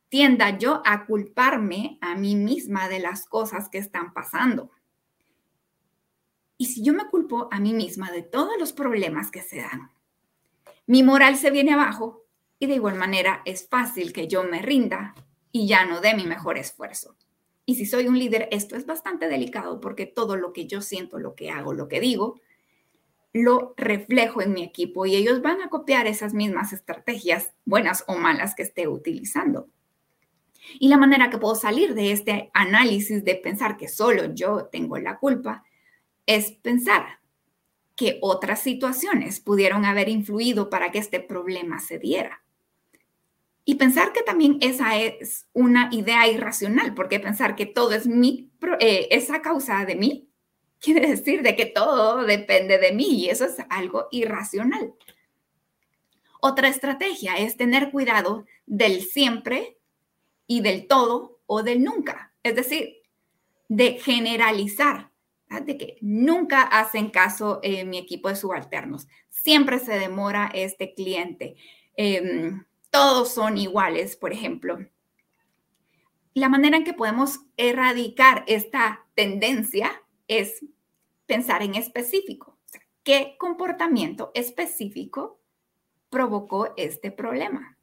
tienda 0.07 0.57
yo 0.57 0.81
a 0.85 1.05
culparme 1.05 1.97
a 1.99 2.15
mí 2.15 2.35
misma 2.35 2.87
de 2.87 2.99
las 2.99 3.25
cosas 3.25 3.67
que 3.67 3.77
están 3.77 4.13
pasando. 4.13 4.71
Y 6.57 6.67
si 6.67 6.81
yo 6.81 6.93
me 6.93 7.07
culpo 7.07 7.49
a 7.51 7.59
mí 7.59 7.73
misma 7.73 8.09
de 8.09 8.21
todos 8.21 8.53
los 8.57 8.71
problemas 8.71 9.31
que 9.31 9.41
se 9.41 9.57
dan, 9.57 9.91
mi 10.85 11.03
moral 11.03 11.35
se 11.35 11.51
viene 11.51 11.73
abajo 11.73 12.23
y 12.57 12.67
de 12.67 12.75
igual 12.75 12.95
manera 12.95 13.41
es 13.43 13.67
fácil 13.67 14.13
que 14.13 14.29
yo 14.29 14.43
me 14.43 14.61
rinda 14.61 15.13
y 15.51 15.67
ya 15.67 15.85
no 15.85 15.99
dé 15.99 16.15
mi 16.15 16.25
mejor 16.25 16.57
esfuerzo. 16.57 17.17
Y 17.65 17.75
si 17.75 17.85
soy 17.85 18.07
un 18.07 18.17
líder, 18.17 18.47
esto 18.51 18.77
es 18.77 18.85
bastante 18.85 19.27
delicado 19.27 19.81
porque 19.81 20.05
todo 20.05 20.37
lo 20.37 20.53
que 20.53 20.67
yo 20.67 20.79
siento, 20.81 21.19
lo 21.19 21.35
que 21.35 21.51
hago, 21.51 21.73
lo 21.73 21.89
que 21.89 21.99
digo, 21.99 22.39
lo 23.33 23.73
reflejo 23.77 24.41
en 24.41 24.53
mi 24.53 24.63
equipo 24.63 25.07
y 25.07 25.15
ellos 25.15 25.41
van 25.41 25.61
a 25.61 25.69
copiar 25.69 26.05
esas 26.05 26.35
mismas 26.35 26.71
estrategias, 26.71 27.51
buenas 27.65 28.03
o 28.07 28.15
malas, 28.15 28.53
que 28.53 28.61
esté 28.61 28.87
utilizando. 28.87 29.67
Y 30.79 30.87
la 30.87 30.97
manera 30.97 31.29
que 31.29 31.39
puedo 31.39 31.55
salir 31.55 31.95
de 31.95 32.11
este 32.11 32.51
análisis 32.53 33.25
de 33.25 33.35
pensar 33.35 33.75
que 33.75 33.87
solo 33.87 34.33
yo 34.33 34.65
tengo 34.65 34.97
la 34.99 35.17
culpa 35.17 35.63
es 36.25 36.51
pensar 36.51 37.19
que 37.95 38.19
otras 38.21 38.61
situaciones 38.61 39.39
pudieron 39.39 39.83
haber 39.83 40.09
influido 40.09 40.69
para 40.69 40.91
que 40.91 40.99
este 40.99 41.19
problema 41.19 41.79
se 41.79 41.99
diera. 41.99 42.43
Y 43.65 43.75
pensar 43.75 44.13
que 44.13 44.23
también 44.23 44.57
esa 44.61 44.97
es 44.97 45.47
una 45.53 45.89
idea 45.91 46.27
irracional, 46.27 46.93
porque 46.93 47.19
pensar 47.19 47.55
que 47.55 47.65
todo 47.65 47.93
es 47.93 48.07
mi, 48.07 48.51
eh, 48.79 49.07
esa 49.11 49.41
causa 49.41 49.85
de 49.85 49.95
mí 49.95 50.32
quiere 50.83 51.07
decir 51.07 51.41
de 51.41 51.55
que 51.55 51.65
todo 51.65 52.25
depende 52.25 52.77
de 52.77 52.91
mí 52.91 53.23
y 53.23 53.29
eso 53.29 53.45
es 53.45 53.55
algo 53.69 54.09
irracional. 54.11 54.93
Otra 56.41 56.67
estrategia 56.67 57.35
es 57.37 57.55
tener 57.55 57.89
cuidado 57.89 58.45
del 58.65 59.01
siempre 59.01 59.77
y 60.45 60.59
del 60.59 60.87
todo 60.87 61.39
o 61.45 61.63
del 61.63 61.81
nunca, 61.81 62.33
es 62.43 62.55
decir, 62.55 62.97
de 63.69 63.93
generalizar, 63.93 65.09
de 65.65 65.77
que 65.77 65.97
nunca 66.01 66.63
hacen 66.63 67.09
caso 67.09 67.61
en 67.63 67.89
mi 67.89 67.97
equipo 67.97 68.27
de 68.27 68.35
subalternos, 68.35 69.07
siempre 69.29 69.79
se 69.79 69.97
demora 69.97 70.51
este 70.53 70.93
cliente, 70.93 71.55
em, 71.95 72.65
todos 72.89 73.33
son 73.33 73.57
iguales, 73.57 74.17
por 74.17 74.33
ejemplo. 74.33 74.79
La 76.33 76.49
manera 76.49 76.77
en 76.77 76.83
que 76.83 76.93
podemos 76.93 77.39
erradicar 77.55 78.43
esta 78.47 79.05
tendencia 79.15 80.03
es 80.27 80.65
pensar 81.33 81.63
en 81.63 81.73
específico. 81.73 82.59
¿Qué 83.03 83.37
comportamiento 83.39 84.29
específico 84.35 85.41
provocó 86.11 86.75
este 86.77 87.09
problema? 87.09 87.79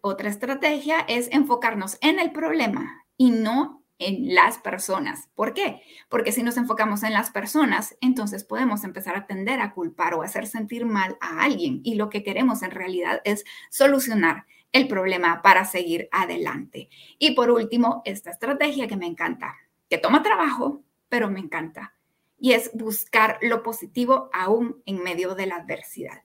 Otra 0.00 0.30
estrategia 0.30 1.00
es 1.00 1.28
enfocarnos 1.32 1.98
en 2.00 2.18
el 2.18 2.32
problema 2.32 3.04
y 3.18 3.30
no 3.30 3.84
en 3.98 4.34
las 4.34 4.56
personas. 4.56 5.28
¿Por 5.34 5.52
qué? 5.52 5.82
Porque 6.08 6.32
si 6.32 6.42
nos 6.42 6.56
enfocamos 6.56 7.02
en 7.02 7.12
las 7.12 7.30
personas, 7.30 7.94
entonces 8.00 8.42
podemos 8.42 8.84
empezar 8.84 9.14
a 9.14 9.26
tender 9.26 9.60
a 9.60 9.74
culpar 9.74 10.14
o 10.14 10.22
hacer 10.22 10.46
sentir 10.46 10.86
mal 10.86 11.18
a 11.20 11.42
alguien. 11.42 11.82
Y 11.84 11.96
lo 11.96 12.08
que 12.08 12.22
queremos 12.22 12.62
en 12.62 12.70
realidad 12.70 13.20
es 13.24 13.44
solucionar 13.68 14.46
el 14.72 14.88
problema 14.88 15.42
para 15.42 15.66
seguir 15.66 16.08
adelante. 16.10 16.88
Y 17.18 17.32
por 17.32 17.50
último, 17.50 18.00
esta 18.06 18.30
estrategia 18.30 18.88
que 18.88 18.96
me 18.96 19.06
encanta, 19.06 19.54
que 19.90 19.98
toma 19.98 20.22
trabajo, 20.22 20.82
pero 21.12 21.30
me 21.30 21.40
encanta. 21.40 21.94
Y 22.38 22.52
es 22.52 22.70
buscar 22.72 23.38
lo 23.42 23.62
positivo 23.62 24.30
aún 24.32 24.82
en 24.86 25.02
medio 25.02 25.34
de 25.34 25.44
la 25.44 25.56
adversidad. 25.56 26.22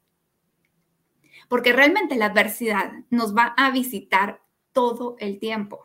Porque 1.49 1.73
realmente 1.73 2.15
la 2.15 2.27
adversidad 2.27 2.93
nos 3.09 3.35
va 3.35 3.53
a 3.57 3.69
visitar 3.71 4.41
todo 4.71 5.17
el 5.19 5.39
tiempo. 5.39 5.83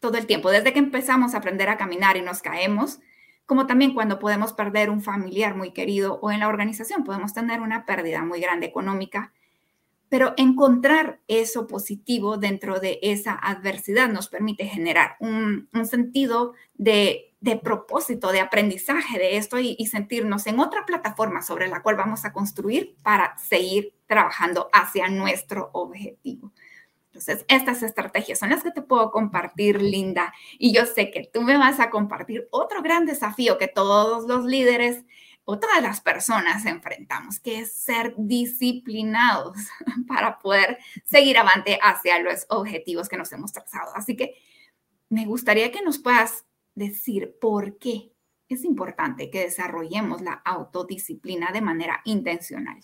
todo 0.00 0.18
el 0.18 0.26
tiempo, 0.26 0.50
desde 0.50 0.72
que 0.72 0.80
empezamos 0.80 1.34
a 1.34 1.38
aprender 1.38 1.68
a 1.68 1.76
caminar 1.76 2.16
y 2.16 2.22
nos 2.22 2.42
caemos, 2.42 2.98
como 3.46 3.68
también 3.68 3.94
cuando 3.94 4.18
podemos 4.18 4.52
perder 4.52 4.90
un 4.90 5.00
familiar 5.00 5.54
muy 5.54 5.70
querido 5.72 6.18
o 6.20 6.32
en 6.32 6.40
la 6.40 6.48
organización 6.48 7.04
podemos 7.04 7.32
tener 7.32 7.60
una 7.60 7.86
pérdida 7.86 8.24
muy 8.24 8.40
grande 8.40 8.66
económica. 8.66 9.32
Pero 10.08 10.34
encontrar 10.36 11.20
eso 11.28 11.68
positivo 11.68 12.38
dentro 12.38 12.80
de 12.80 12.98
esa 13.02 13.34
adversidad 13.34 14.08
nos 14.08 14.28
permite 14.28 14.66
generar 14.66 15.16
un, 15.20 15.68
sentido 15.84 16.54
de, 16.74 17.27
propósito, 17.62 18.32
de 18.32 18.40
aprendizaje 18.40 19.18
de 19.18 19.36
esto 19.36 19.58
y, 19.58 19.76
y 19.78 19.86
sentirnos 19.86 20.46
en 20.46 20.58
otra 20.60 20.84
plataforma 20.84 21.42
sobre 21.42 21.68
la 21.68 21.82
cual 21.82 21.96
vamos 21.96 22.24
a 22.24 22.32
construir 22.32 22.96
para 23.02 23.36
seguir 23.38 23.94
trabajando 24.06 24.68
hacia 24.72 25.08
nuestro 25.08 25.70
objetivo. 25.72 26.52
Entonces, 27.18 27.44
estas 27.48 27.82
estrategias 27.82 28.38
son 28.38 28.50
las 28.50 28.62
que 28.62 28.70
te 28.70 28.82
puedo 28.82 29.10
compartir, 29.10 29.82
Linda. 29.82 30.32
Y 30.58 30.72
yo 30.72 30.86
sé 30.86 31.10
que 31.10 31.28
tú 31.32 31.42
me 31.42 31.56
vas 31.56 31.80
a 31.80 31.90
compartir 31.90 32.46
otro 32.52 32.80
gran 32.80 33.06
desafío 33.06 33.58
que 33.58 33.66
todos 33.66 34.26
los 34.28 34.44
líderes 34.44 35.04
o 35.44 35.58
todas 35.58 35.82
las 35.82 36.00
personas 36.00 36.64
enfrentamos, 36.66 37.40
que 37.40 37.60
es 37.60 37.72
ser 37.72 38.14
disciplinados 38.18 39.56
para 40.06 40.38
poder 40.38 40.78
seguir 41.04 41.38
avante 41.38 41.78
hacia 41.82 42.20
los 42.20 42.46
objetivos 42.50 43.08
que 43.08 43.16
nos 43.16 43.32
hemos 43.32 43.52
trazado. 43.52 43.96
Así 43.96 44.14
que 44.14 44.36
me 45.08 45.24
gustaría 45.24 45.72
que 45.72 45.82
nos 45.82 45.98
puedas 45.98 46.44
decir 46.78 47.36
por 47.40 47.78
qué 47.78 48.12
es 48.48 48.64
importante 48.64 49.30
que 49.30 49.40
desarrollemos 49.40 50.22
la 50.22 50.32
autodisciplina 50.32 51.52
de 51.52 51.60
manera 51.60 52.00
intencional. 52.04 52.78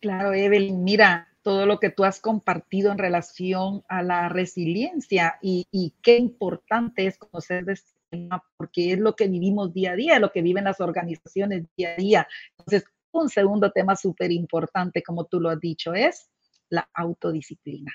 Claro, 0.00 0.34
Evelyn, 0.34 0.82
mira, 0.82 1.28
todo 1.42 1.64
lo 1.64 1.78
que 1.78 1.90
tú 1.90 2.04
has 2.04 2.20
compartido 2.20 2.92
en 2.92 2.98
relación 2.98 3.84
a 3.88 4.02
la 4.02 4.28
resiliencia 4.28 5.38
y, 5.40 5.94
qué 6.02 6.18
importante 6.18 7.06
es 7.06 7.16
conocer 7.16 7.64
de 7.64 7.74
este 7.74 7.92
tema, 8.10 8.44
porque 8.56 8.92
es 8.92 8.98
lo 8.98 9.16
que 9.16 9.28
vivimos 9.28 9.72
día 9.72 9.92
a 9.92 9.96
día, 9.96 10.18
lo 10.18 10.32
que 10.32 10.42
viven 10.42 10.64
las 10.64 10.80
organizaciones 10.80 11.64
día 11.76 11.92
a 11.92 11.96
día. 11.96 12.28
Entonces, 12.58 12.84
un 13.12 13.28
segundo 13.28 13.70
tema 13.70 13.96
súper 13.96 14.32
importante, 14.32 15.02
como 15.02 15.24
tú 15.24 15.40
lo 15.40 15.50
has 15.50 15.60
dicho, 15.60 15.94
es 15.94 16.28
la 16.68 16.88
autodisciplina 16.92 17.92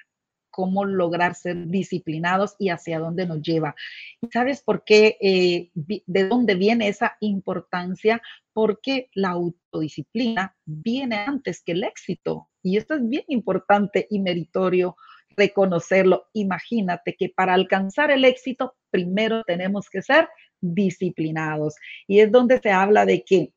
cómo 0.58 0.86
lograr 0.86 1.36
ser 1.36 1.68
disciplinados 1.68 2.56
y 2.58 2.70
hacia 2.70 2.98
dónde 2.98 3.28
nos 3.28 3.44
lleva. 3.44 3.76
¿Y 4.20 4.28
sabes 4.34 4.64
por 4.64 4.84
qué? 4.84 5.16
Eh, 5.22 5.70
¿De 5.76 6.28
dónde 6.28 6.56
viene 6.56 6.88
esa 6.88 7.16
importancia? 7.20 8.24
Porque 8.54 9.12
la 9.14 9.30
autodisciplina 9.30 10.58
viene 10.66 11.18
antes 11.18 11.62
que 11.62 11.74
el 11.74 11.84
éxito. 11.84 12.50
Y 12.64 12.78
esto 12.78 12.96
es 12.96 13.08
bien 13.08 13.24
importante 13.28 14.08
y 14.10 14.18
meritorio 14.18 14.96
reconocerlo. 15.38 16.26
Imagínate 16.34 17.16
que 17.16 17.30
para 17.30 17.54
alcanzar 17.54 18.10
el 18.10 18.26
éxito, 18.26 18.74
primero 18.90 19.44
tenemos 19.44 19.92
que 19.92 20.02
ser 20.02 20.28
disciplinados. 20.60 21.76
Y 22.08 22.22
es 22.22 22.32
donde 22.32 22.58
se 22.58 22.72
habla 22.72 23.06
de 23.06 23.24
que 23.24 23.54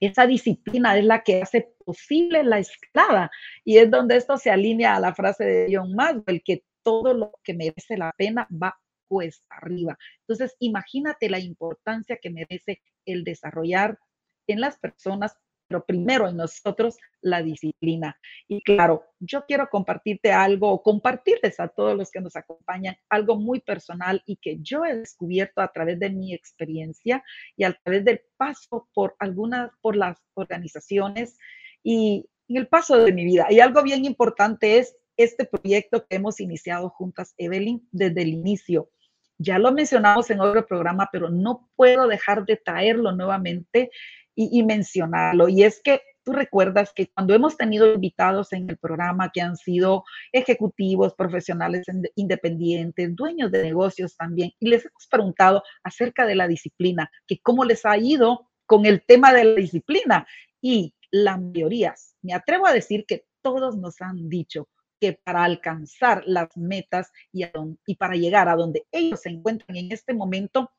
esa 0.00 0.26
disciplina 0.26 0.96
es 0.96 1.04
la 1.04 1.22
que 1.22 1.42
hace 1.42 1.74
posible 1.90 2.44
la 2.44 2.58
esclava. 2.58 3.30
Y 3.64 3.78
es 3.78 3.90
donde 3.90 4.16
esto 4.16 4.36
se 4.36 4.50
alinea 4.50 4.96
a 4.96 5.00
la 5.00 5.14
frase 5.14 5.44
de 5.44 5.66
John 5.72 5.92
Maxwell, 5.94 6.42
que 6.44 6.62
todo 6.82 7.14
lo 7.14 7.32
que 7.42 7.54
merece 7.54 7.96
la 7.96 8.12
pena 8.16 8.46
va 8.50 8.78
cuesta 9.08 9.56
arriba. 9.56 9.98
Entonces, 10.20 10.56
imagínate 10.60 11.28
la 11.28 11.40
importancia 11.40 12.18
que 12.22 12.30
merece 12.30 12.80
el 13.04 13.24
desarrollar 13.24 13.98
en 14.46 14.60
las 14.60 14.78
personas 14.78 15.36
pero 15.70 15.84
primero 15.86 16.28
en 16.28 16.36
nosotros 16.36 16.96
la 17.20 17.44
disciplina. 17.44 18.18
Y 18.48 18.60
claro, 18.60 19.04
yo 19.20 19.46
quiero 19.46 19.70
compartirte 19.70 20.32
algo 20.32 20.68
o 20.68 20.82
compartirles 20.82 21.60
a 21.60 21.68
todos 21.68 21.96
los 21.96 22.10
que 22.10 22.20
nos 22.20 22.34
acompañan 22.34 22.96
algo 23.08 23.36
muy 23.36 23.60
personal 23.60 24.20
y 24.26 24.38
que 24.38 24.58
yo 24.60 24.84
he 24.84 24.96
descubierto 24.96 25.60
a 25.60 25.70
través 25.70 26.00
de 26.00 26.10
mi 26.10 26.34
experiencia 26.34 27.22
y 27.56 27.62
a 27.62 27.72
través 27.72 28.04
del 28.04 28.20
paso 28.36 28.88
por 28.92 29.14
algunas, 29.20 29.70
por 29.80 29.94
las 29.94 30.18
organizaciones 30.34 31.38
y 31.82 32.28
en 32.48 32.56
el 32.56 32.66
paso 32.66 32.98
de 32.98 33.12
mi 33.12 33.24
vida. 33.24 33.46
Y 33.50 33.60
algo 33.60 33.82
bien 33.82 34.04
importante 34.04 34.78
es 34.78 34.96
este 35.16 35.44
proyecto 35.44 36.06
que 36.06 36.16
hemos 36.16 36.40
iniciado 36.40 36.88
juntas, 36.90 37.34
Evelyn, 37.36 37.86
desde 37.92 38.22
el 38.22 38.28
inicio. 38.28 38.90
Ya 39.38 39.58
lo 39.58 39.72
mencionamos 39.72 40.30
en 40.30 40.40
otro 40.40 40.66
programa, 40.66 41.08
pero 41.12 41.30
no 41.30 41.68
puedo 41.76 42.06
dejar 42.06 42.44
de 42.44 42.56
traerlo 42.56 43.12
nuevamente 43.12 43.90
y, 44.34 44.62
mencionarlo. 44.62 45.48
Y 45.48 45.64
es 45.64 45.82
que 45.82 46.00
tú 46.24 46.32
recuerdas 46.32 46.92
que 46.94 47.08
cuando 47.08 47.34
hemos 47.34 47.56
tenido 47.56 47.92
invitados 47.92 48.52
en 48.52 48.70
el 48.70 48.78
programa 48.78 49.30
que 49.32 49.40
han 49.42 49.56
sido 49.56 50.04
ejecutivos, 50.32 51.14
profesionales 51.14 51.86
independientes, 52.14 53.14
dueños 53.14 53.50
de 53.50 53.62
negocios 53.62 54.16
también, 54.16 54.52
y 54.58 54.68
les 54.68 54.86
hemos 54.86 55.06
preguntado 55.10 55.62
acerca 55.82 56.26
de 56.26 56.36
la 56.36 56.48
disciplina, 56.48 57.10
que 57.26 57.38
cómo 57.40 57.64
les 57.64 57.84
ha 57.84 57.98
ido 57.98 58.48
con 58.66 58.86
el 58.86 59.02
tema 59.04 59.32
de 59.32 59.44
la 59.44 59.54
disciplina. 59.54 60.26
Y 60.62 60.94
la 61.10 61.36
mayoría, 61.36 61.94
me 62.22 62.34
atrevo 62.34 62.66
a 62.66 62.72
decir 62.72 63.04
que 63.06 63.26
todos 63.42 63.76
nos 63.76 64.00
han 64.00 64.28
dicho 64.28 64.68
que 65.00 65.14
para 65.14 65.44
alcanzar 65.44 66.22
las 66.26 66.54
metas 66.56 67.10
y, 67.32 67.94
para 67.96 68.14
llegar 68.14 68.48
a 68.48 68.56
donde 68.56 68.86
ellos 68.92 69.22
se 69.22 69.30
encuentran 69.30 69.76
en 69.76 69.90
este 69.92 70.12
momento, 70.12 70.70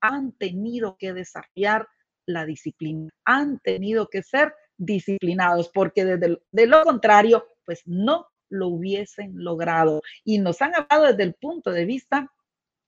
han 0.00 0.32
tenido 0.32 0.96
que 0.98 1.14
desarrollar 1.14 1.88
la 2.26 2.44
disciplina. 2.44 3.08
Han 3.24 3.58
tenido 3.60 4.08
que 4.08 4.22
ser 4.22 4.54
disciplinados 4.76 5.70
porque 5.72 6.04
desde 6.04 6.38
de 6.52 6.66
lo 6.66 6.82
contrario, 6.84 7.46
pues 7.64 7.82
no 7.86 8.28
lo 8.50 8.68
hubiesen 8.68 9.32
logrado. 9.42 10.02
Y 10.24 10.38
nos 10.38 10.60
han 10.60 10.74
hablado 10.74 11.06
desde 11.06 11.22
el 11.22 11.34
punto 11.34 11.70
de 11.70 11.86
vista 11.86 12.30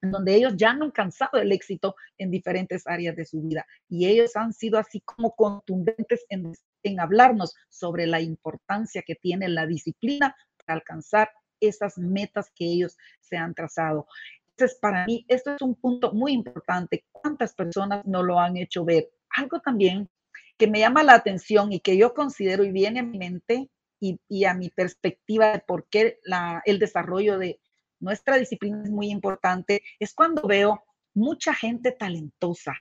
donde 0.01 0.35
ellos 0.35 0.53
ya 0.57 0.71
han 0.71 0.83
alcanzado 0.83 1.39
el 1.39 1.51
éxito 1.51 1.95
en 2.17 2.29
diferentes 2.29 2.85
áreas 2.85 3.15
de 3.15 3.25
su 3.25 3.41
vida. 3.41 3.65
Y 3.89 4.05
ellos 4.05 4.35
han 4.35 4.53
sido 4.53 4.77
así 4.77 4.99
como 5.01 5.33
contundentes 5.35 6.25
en, 6.29 6.53
en 6.83 6.99
hablarnos 6.99 7.55
sobre 7.69 8.07
la 8.07 8.21
importancia 8.21 9.03
que 9.05 9.15
tiene 9.15 9.49
la 9.49 9.65
disciplina 9.65 10.35
para 10.57 10.77
alcanzar 10.79 11.31
esas 11.59 11.97
metas 11.97 12.51
que 12.55 12.65
ellos 12.65 12.97
se 13.21 13.37
han 13.37 13.53
trazado. 13.53 14.07
Entonces, 14.51 14.77
para 14.79 15.05
mí, 15.05 15.25
esto 15.27 15.55
es 15.55 15.61
un 15.61 15.75
punto 15.75 16.13
muy 16.13 16.33
importante. 16.33 17.05
¿Cuántas 17.11 17.55
personas 17.55 18.05
no 18.05 18.21
lo 18.21 18.39
han 18.39 18.57
hecho 18.57 18.85
ver? 18.85 19.09
algo 19.33 19.59
también 19.59 20.09
que 20.57 20.67
me 20.67 20.79
llama 20.79 21.03
la 21.03 21.15
atención 21.15 21.73
y 21.73 21.79
que 21.79 21.97
yo 21.97 22.13
considero 22.13 22.63
y 22.63 22.71
viene 22.71 22.99
a 22.99 23.03
mi 23.03 23.17
mente 23.17 23.69
y, 23.99 24.43
a 24.43 24.53
mi 24.53 24.69
perspectiva 24.69 25.53
de 25.53 25.59
por 25.59 25.87
qué 25.89 26.19
el 26.65 26.79
desarrollo 26.79 27.37
de 27.37 27.59
nuestra 27.99 28.37
disciplina 28.37 28.83
es 28.83 28.91
muy 28.91 29.09
importante, 29.09 29.81
es 29.97 30.13
cuando 30.13 30.45
veo 30.45 30.83
mucha 31.13 31.53
gente 31.53 31.91
talentosa. 31.93 32.73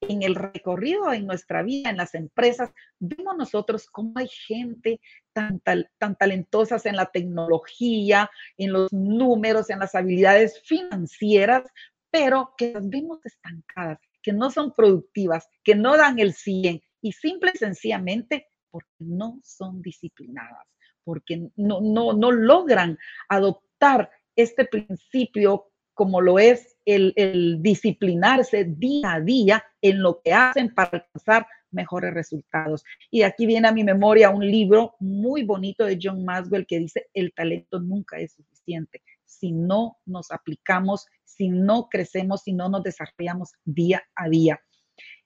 En 0.00 0.22
el 0.22 0.34
recorrido 0.34 1.12
en 1.12 1.26
nuestra 1.26 1.62
vida, 1.62 1.90
en 1.90 1.96
las 1.96 2.14
empresas, 2.14 2.70
vemos 2.98 3.36
nosotros 3.36 3.88
cómo 3.90 4.12
hay 4.16 4.28
gente 4.28 5.00
tan, 5.32 5.60
tan 5.60 6.16
talentosas 6.16 6.86
en 6.86 6.96
la 6.96 7.06
tecnología, 7.06 8.30
en 8.56 8.72
los 8.72 8.92
números, 8.92 9.70
en 9.70 9.80
las 9.80 9.94
habilidades 9.94 10.62
financieras, 10.64 11.64
pero 12.10 12.54
que 12.56 12.72
las 12.72 12.88
vemos 12.88 13.18
estancadas 13.24 13.98
que 14.22 14.32
no 14.32 14.50
son 14.50 14.74
productivas, 14.74 15.48
que 15.64 15.74
no 15.74 15.96
dan 15.96 16.18
el 16.18 16.34
100 16.34 16.82
y 17.00 17.12
simple 17.12 17.52
y 17.54 17.58
sencillamente 17.58 18.48
porque 18.70 18.90
no 18.98 19.40
son 19.42 19.80
disciplinadas, 19.80 20.66
porque 21.04 21.48
no, 21.56 21.80
no, 21.80 22.12
no 22.12 22.30
logran 22.30 22.98
adoptar 23.28 24.10
este 24.36 24.64
principio 24.64 25.70
como 25.94 26.20
lo 26.20 26.38
es 26.38 26.76
el, 26.94 27.62
disciplinarse 27.62 28.64
día 28.64 29.14
a 29.14 29.20
día 29.20 29.64
en 29.82 30.02
lo 30.02 30.20
que 30.22 30.32
hacen 30.32 30.74
para 30.74 30.98
alcanzar 30.98 31.46
mejores 31.70 32.14
resultados. 32.14 32.82
Y 33.10 33.22
aquí 33.22 33.46
viene 33.46 33.68
a 33.68 33.72
mi 33.72 33.84
memoria 33.84 34.30
un 34.30 34.46
libro 34.46 34.94
muy 35.00 35.42
bonito 35.42 35.84
de 35.84 35.98
John 36.02 36.24
Maswell 36.24 36.66
que 36.66 36.78
dice, 36.78 37.08
el 37.12 37.32
talento 37.34 37.78
nunca 37.78 38.18
es 38.18 38.32
suficiente 38.32 39.02
si 39.28 39.52
no 39.52 39.98
nos 40.06 40.30
aplicamos, 40.30 41.06
si 41.24 41.48
no 41.48 41.88
crecemos, 41.88 42.42
si 42.42 42.52
no 42.52 42.68
nos 42.68 42.82
desarrollamos 42.82 43.52
día 43.64 44.02
a 44.16 44.28
día. 44.28 44.60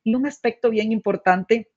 Y 0.05 0.15
un 0.15 0.27
aspecto 0.27 0.71
bien 0.71 0.93
importante 0.93 1.71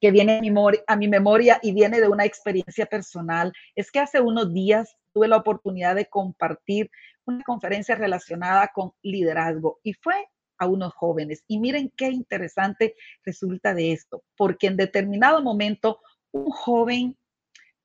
que 0.00 0.10
viene 0.10 0.38
a 0.38 0.40
mi, 0.40 0.52
a 0.86 0.96
mi 0.96 1.08
memoria 1.08 1.58
y 1.62 1.72
viene 1.72 2.00
de 2.00 2.08
una 2.08 2.24
experiencia 2.24 2.86
personal 2.86 3.52
es 3.74 3.90
que 3.90 3.98
hace 3.98 4.20
unos 4.20 4.52
días 4.52 4.96
tuve 5.12 5.28
la 5.28 5.38
oportunidad 5.38 5.96
de 5.96 6.06
compartir 6.06 6.90
una 7.26 7.42
conferencia 7.44 7.94
relacionada 7.94 8.70
con 8.74 8.92
liderazgo 9.02 9.80
y 9.82 9.92
fue 9.94 10.28
a 10.58 10.66
unos 10.66 10.94
jóvenes. 10.94 11.44
Y 11.46 11.58
miren 11.58 11.92
qué 11.96 12.08
interesante 12.08 12.94
resulta 13.24 13.74
de 13.74 13.92
esto, 13.92 14.22
porque 14.36 14.68
en 14.68 14.76
determinado 14.76 15.42
momento 15.42 16.00
un 16.32 16.50
joven 16.50 17.16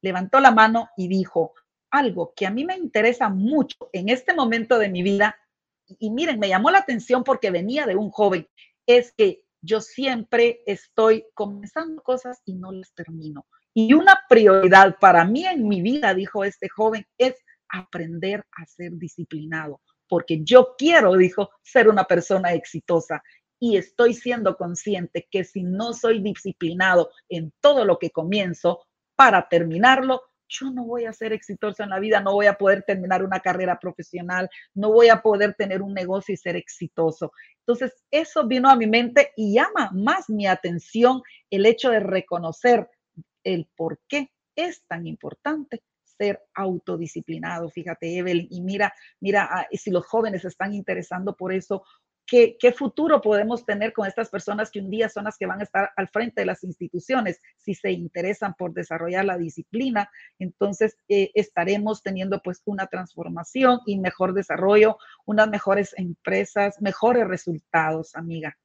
levantó 0.02 0.40
la 0.40 0.52
mano 0.52 0.90
y 0.96 1.08
dijo, 1.08 1.54
algo 1.90 2.34
que 2.36 2.46
a 2.46 2.52
mí 2.52 2.64
me 2.64 2.78
interesa 2.78 3.30
mucho 3.30 3.78
en 3.92 4.10
este 4.10 4.34
momento 4.34 4.80
de 4.80 4.90
mi 4.90 5.04
vida, 5.04 5.36
y 6.00 6.10
miren, 6.10 6.40
me 6.40 6.48
llamó 6.48 6.72
la 6.72 6.80
atención 6.80 7.24
porque 7.24 7.52
venía 7.52 7.86
de 7.86 7.96
un 7.96 8.10
joven, 8.12 8.48
es 8.86 9.12
que 9.12 9.44
yo 9.62 9.82
siempre 9.82 10.64
estoy 10.66 11.26
comenzando 11.34 12.02
cosas 12.02 12.42
y 12.46 12.54
no 12.54 12.72
las 12.72 12.94
termino. 12.94 13.46
Y 13.74 13.94
una 13.94 14.20
prioridad 14.28 14.98
para 15.00 15.24
mí 15.26 15.46
en 15.46 15.68
mi 15.68 15.82
vida, 15.82 16.14
dijo 16.14 16.44
este 16.44 16.68
joven, 16.68 17.06
es 17.18 17.36
aprender 17.72 18.46
a 18.52 18.66
ser 18.66 18.92
disciplinado, 18.94 19.82
porque 20.08 20.42
yo 20.44 20.76
quiero, 20.78 21.16
dijo, 21.16 21.50
ser 21.62 21.88
una 21.88 22.06
persona 22.06 22.54
exitosa 22.54 23.22
y 23.60 23.78
estoy 23.78 24.14
siendo 24.14 24.58
consciente 24.58 25.28
que 25.30 25.44
si 25.44 25.64
no 25.64 25.94
soy 25.94 26.22
disciplinado 26.22 27.12
en 27.30 27.54
todo 27.62 27.86
lo 27.86 28.00
que 28.00 28.10
comienzo 28.10 28.86
para 29.16 29.48
terminarlo, 29.48 30.22
yo 30.50 30.70
no 30.72 30.84
voy 30.84 31.06
a 31.06 31.14
ser 31.14 31.32
exitoso 31.32 31.84
en 31.84 31.90
la 31.90 32.00
vida, 32.00 32.20
no 32.20 32.34
voy 32.34 32.48
a 32.48 32.56
poder 32.56 32.84
terminar 32.84 33.24
una 33.24 33.40
carrera 33.40 33.80
profesional, 33.80 34.50
no 34.74 34.92
voy 34.92 35.10
a 35.10 35.22
poder 35.22 35.54
tener 35.54 35.82
un 35.82 35.94
negocio 35.94 36.34
y 36.34 36.38
ser 36.38 36.56
exitoso. 36.56 37.32
Entonces, 37.60 38.04
eso 38.12 38.48
vino 38.48 38.70
a 38.70 38.76
mi 38.76 38.88
mente 38.88 39.32
y 39.38 39.54
llama 39.54 39.92
más 39.94 40.30
mi 40.30 40.48
atención 40.48 41.22
el 41.50 41.66
hecho 41.66 41.92
de 41.92 42.02
reconocer 42.02 42.90
el 43.44 43.70
por 43.76 44.02
qué 44.08 44.32
es 44.56 44.86
tan 44.88 45.08
importante 45.08 45.84
ser 46.22 46.40
autodisciplinado. 46.54 47.68
Fíjate, 47.70 48.16
Evelyn, 48.16 48.48
y 48.52 48.62
mira, 48.62 48.94
mira, 49.20 49.50
ah, 49.52 49.68
si 49.72 49.90
los 49.90 50.06
jóvenes 50.06 50.46
están 50.46 50.72
interesando 50.72 51.36
por 51.36 51.52
eso, 51.52 51.84
¿Qué, 52.28 52.56
¿qué, 52.58 52.72
futuro 52.72 53.20
podemos 53.20 53.66
tener 53.66 53.92
con 53.92 54.08
estas 54.08 54.30
personas 54.30 54.70
que 54.72 54.80
un 54.80 54.90
día 54.90 55.10
son 55.10 55.26
las 55.26 55.38
que 55.38 55.48
van 55.48 55.60
a 55.60 55.64
estar 55.64 55.92
al 55.98 56.08
frente 56.08 56.42
de 56.42 56.46
las 56.46 56.64
instituciones 56.64 57.42
si 57.58 57.74
se 57.74 57.92
interesan 57.92 58.54
por 58.54 58.74
desarrollar 58.74 59.26
la 59.26 59.38
disciplina? 59.38 60.10
Entonces 60.40 60.96
eh, 61.10 61.32
estaremos 61.34 62.04
teniendo 62.04 62.40
pues 62.42 62.62
una 62.66 62.88
transformación 62.88 63.80
y 63.86 64.00
mejor 64.00 64.34
desarrollo, 64.34 64.98
unas 65.26 65.50
mejores 65.50 65.94
empresas, 65.98 66.80
mejores 66.80 67.28
resultados, 67.28 68.16
amiga. 68.16 68.56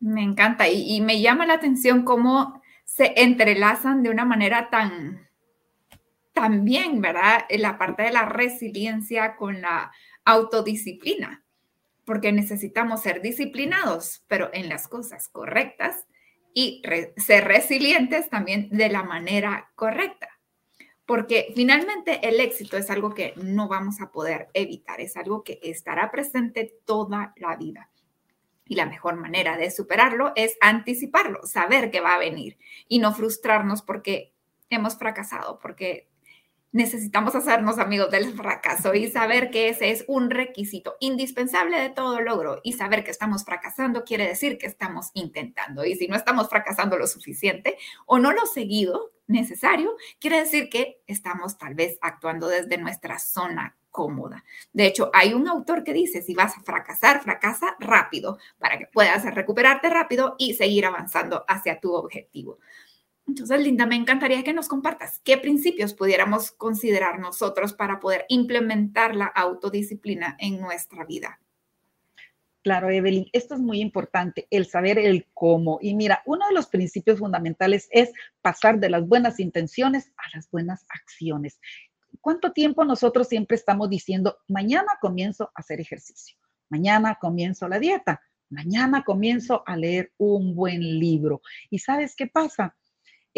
Me 0.00 0.22
encanta 0.22 0.68
y, 0.68 0.96
y 0.96 1.00
me 1.02 1.20
llama 1.20 1.46
la 1.46 1.54
atención 1.54 2.04
cómo 2.04 2.62
se 2.86 3.20
entrelazan 3.20 4.02
de 4.02 4.10
una 4.10 4.24
manera 4.24 4.70
tan, 4.70 5.25
tan 6.36 6.66
bien, 6.66 7.00
¿verdad? 7.00 7.46
La 7.48 7.78
parte 7.78 8.02
de 8.02 8.12
la 8.12 8.26
resiliencia 8.26 9.36
con 9.36 9.62
la 9.62 9.90
autodisciplina 10.26 11.42
porque 12.06 12.30
necesitamos 12.30 13.02
ser 13.02 13.20
disciplinados, 13.20 14.24
pero 14.28 14.48
en 14.52 14.68
las 14.68 14.86
cosas 14.86 15.28
correctas 15.28 16.06
y 16.54 16.80
ser 17.16 17.44
resilientes 17.44 18.30
también 18.30 18.68
de 18.70 18.88
la 18.88 19.02
manera 19.02 19.72
correcta. 19.74 20.28
Porque 21.04 21.52
finalmente 21.54 22.26
el 22.26 22.38
éxito 22.40 22.76
es 22.76 22.90
algo 22.90 23.12
que 23.12 23.34
no 23.36 23.66
vamos 23.66 24.00
a 24.00 24.12
poder 24.12 24.48
evitar, 24.54 25.00
es 25.00 25.16
algo 25.16 25.42
que 25.42 25.58
estará 25.62 26.10
presente 26.12 26.78
toda 26.84 27.34
la 27.36 27.56
vida. 27.56 27.90
Y 28.64 28.76
la 28.76 28.86
mejor 28.86 29.16
manera 29.16 29.56
de 29.56 29.70
superarlo 29.70 30.32
es 30.36 30.56
anticiparlo, 30.60 31.44
saber 31.44 31.90
que 31.90 32.00
va 32.00 32.14
a 32.14 32.18
venir 32.18 32.56
y 32.88 33.00
no 33.00 33.12
frustrarnos 33.12 33.82
porque 33.82 34.32
hemos 34.70 34.96
fracasado, 34.96 35.58
porque 35.58 36.08
necesitamos 36.76 37.34
hacernos 37.34 37.78
amigos 37.78 38.10
del 38.10 38.34
fracaso 38.34 38.92
y 38.92 39.10
saber 39.10 39.50
que 39.50 39.70
ese 39.70 39.92
es 39.92 40.04
un 40.08 40.28
requisito 40.28 40.96
indispensable 41.00 41.80
de 41.80 41.88
todo 41.88 42.20
logro 42.20 42.60
y 42.62 42.74
saber 42.74 43.02
que 43.02 43.10
estamos 43.10 43.46
fracasando 43.46 44.04
quiere 44.04 44.28
decir 44.28 44.58
que 44.58 44.66
estamos 44.66 45.10
intentando 45.14 45.86
y 45.86 45.94
si 45.94 46.06
no 46.06 46.16
estamos 46.16 46.50
fracasando 46.50 46.98
lo 46.98 47.06
suficiente 47.06 47.78
o 48.04 48.18
no 48.18 48.30
lo 48.30 48.44
seguido 48.44 49.12
necesario, 49.26 49.96
quiere 50.20 50.40
decir 50.40 50.68
que 50.68 51.00
estamos 51.06 51.56
tal 51.56 51.74
vez 51.74 51.96
actuando 52.02 52.46
desde 52.46 52.76
nuestra 52.76 53.18
zona 53.18 53.74
cómoda. 53.90 54.44
De 54.74 54.84
hecho, 54.84 55.10
hay 55.14 55.32
un 55.32 55.48
autor 55.48 55.82
que 55.82 55.94
dice, 55.94 56.20
si 56.20 56.34
vas 56.34 56.58
a 56.58 56.60
fracasar, 56.60 57.22
fracasa 57.22 57.74
rápido 57.80 58.36
para 58.58 58.78
que 58.78 58.86
puedas 58.86 59.24
recuperarte 59.34 59.88
rápido 59.88 60.34
y 60.38 60.52
seguir 60.52 60.84
avanzando 60.84 61.42
hacia 61.48 61.80
tu 61.80 61.94
objetivo. 61.94 62.58
Entonces, 63.26 63.60
Linda, 63.60 63.86
me 63.86 63.96
encantaría 63.96 64.44
que 64.44 64.52
nos 64.52 64.68
compartas 64.68 65.20
qué 65.24 65.36
principios 65.36 65.94
pudiéramos 65.94 66.52
considerar 66.52 67.18
nosotros 67.18 67.72
para 67.72 67.98
poder 67.98 68.24
implementar 68.28 69.16
la 69.16 69.26
autodisciplina 69.26 70.36
en 70.38 70.60
nuestra 70.60 71.04
vida. 71.04 71.40
Claro, 72.62 72.90
Evelyn, 72.90 73.28
esto 73.32 73.54
es 73.54 73.60
muy 73.60 73.80
importante, 73.80 74.48
el 74.50 74.66
saber 74.66 74.98
el 74.98 75.28
cómo. 75.34 75.78
Y 75.80 75.94
mira, 75.94 76.22
uno 76.26 76.48
de 76.48 76.54
los 76.54 76.66
principios 76.66 77.20
fundamentales 77.20 77.88
es 77.92 78.12
pasar 78.42 78.80
de 78.80 78.90
las 78.90 79.06
buenas 79.06 79.38
intenciones 79.38 80.12
a 80.16 80.36
las 80.36 80.50
buenas 80.50 80.84
acciones. 80.88 81.60
¿Cuánto 82.20 82.52
tiempo 82.52 82.84
nosotros 82.84 83.28
siempre 83.28 83.56
estamos 83.56 83.88
diciendo, 83.88 84.38
mañana 84.48 84.98
comienzo 85.00 85.44
a 85.54 85.60
hacer 85.60 85.80
ejercicio, 85.80 86.36
mañana 86.68 87.18
comienzo 87.20 87.68
la 87.68 87.78
dieta, 87.78 88.20
mañana 88.50 89.04
comienzo 89.04 89.62
a 89.64 89.76
leer 89.76 90.12
un 90.16 90.56
buen 90.56 90.80
libro? 90.80 91.42
¿Y 91.70 91.78
sabes 91.78 92.16
qué 92.16 92.26
pasa? 92.26 92.76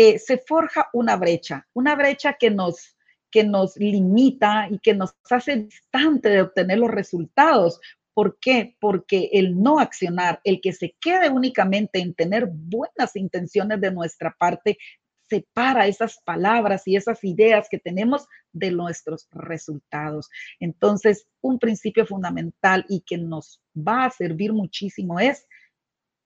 Eh, 0.01 0.21
se 0.21 0.39
forja 0.39 0.89
una 0.93 1.17
brecha, 1.17 1.67
una 1.73 1.97
brecha 1.97 2.35
que 2.35 2.51
nos, 2.51 2.97
que 3.33 3.43
nos 3.43 3.77
limita 3.77 4.69
y 4.71 4.79
que 4.79 4.95
nos 4.95 5.17
hace 5.29 5.57
distante 5.57 6.29
de 6.29 6.43
obtener 6.43 6.79
los 6.79 6.93
resultados. 6.93 7.81
¿Por 8.15 8.39
qué? 8.39 8.77
Porque 8.79 9.29
el 9.33 9.61
no 9.61 9.81
accionar, 9.81 10.41
el 10.45 10.61
que 10.61 10.73
se 10.73 10.95
quede 11.01 11.29
únicamente 11.31 11.99
en 11.99 12.15
tener 12.15 12.47
buenas 12.49 13.17
intenciones 13.17 13.81
de 13.81 13.91
nuestra 13.91 14.37
parte, 14.39 14.79
separa 15.29 15.89
esas 15.89 16.21
palabras 16.25 16.87
y 16.87 16.95
esas 16.95 17.25
ideas 17.25 17.67
que 17.69 17.81
tenemos 17.81 18.29
de 18.53 18.71
nuestros 18.71 19.27
resultados. 19.33 20.31
Entonces, 20.61 21.27
un 21.41 21.59
principio 21.59 22.07
fundamental 22.07 22.87
y 22.89 23.01
que 23.01 23.19
nos 23.19 23.61
va 23.77 24.05
a 24.05 24.11
servir 24.11 24.53
muchísimo 24.53 25.19
es 25.19 25.45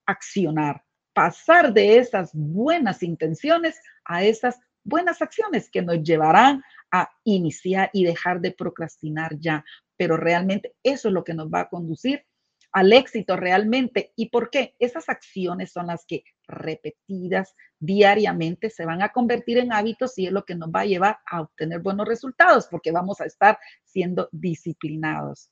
accionar 0.04 0.84
pasar 1.12 1.72
de 1.72 1.98
esas 1.98 2.30
buenas 2.34 3.02
intenciones 3.02 3.80
a 4.04 4.24
esas 4.24 4.58
buenas 4.84 5.22
acciones 5.22 5.70
que 5.70 5.82
nos 5.82 6.02
llevarán 6.02 6.62
a 6.90 7.10
iniciar 7.24 7.90
y 7.92 8.04
dejar 8.04 8.40
de 8.40 8.52
procrastinar 8.52 9.38
ya. 9.38 9.64
Pero 9.96 10.16
realmente 10.16 10.74
eso 10.82 11.08
es 11.08 11.14
lo 11.14 11.24
que 11.24 11.34
nos 11.34 11.48
va 11.48 11.60
a 11.60 11.68
conducir 11.68 12.24
al 12.72 12.92
éxito 12.92 13.36
realmente. 13.36 14.12
¿Y 14.16 14.30
por 14.30 14.50
qué? 14.50 14.74
Esas 14.78 15.08
acciones 15.08 15.72
son 15.72 15.86
las 15.86 16.04
que 16.06 16.24
repetidas 16.46 17.54
diariamente 17.78 18.70
se 18.70 18.86
van 18.86 19.02
a 19.02 19.10
convertir 19.10 19.58
en 19.58 19.72
hábitos 19.72 20.18
y 20.18 20.26
es 20.26 20.32
lo 20.32 20.44
que 20.44 20.54
nos 20.54 20.70
va 20.70 20.80
a 20.80 20.86
llevar 20.86 21.18
a 21.30 21.42
obtener 21.42 21.80
buenos 21.80 22.06
resultados 22.06 22.66
porque 22.70 22.92
vamos 22.92 23.20
a 23.20 23.26
estar 23.26 23.58
siendo 23.84 24.28
disciplinados 24.32 25.50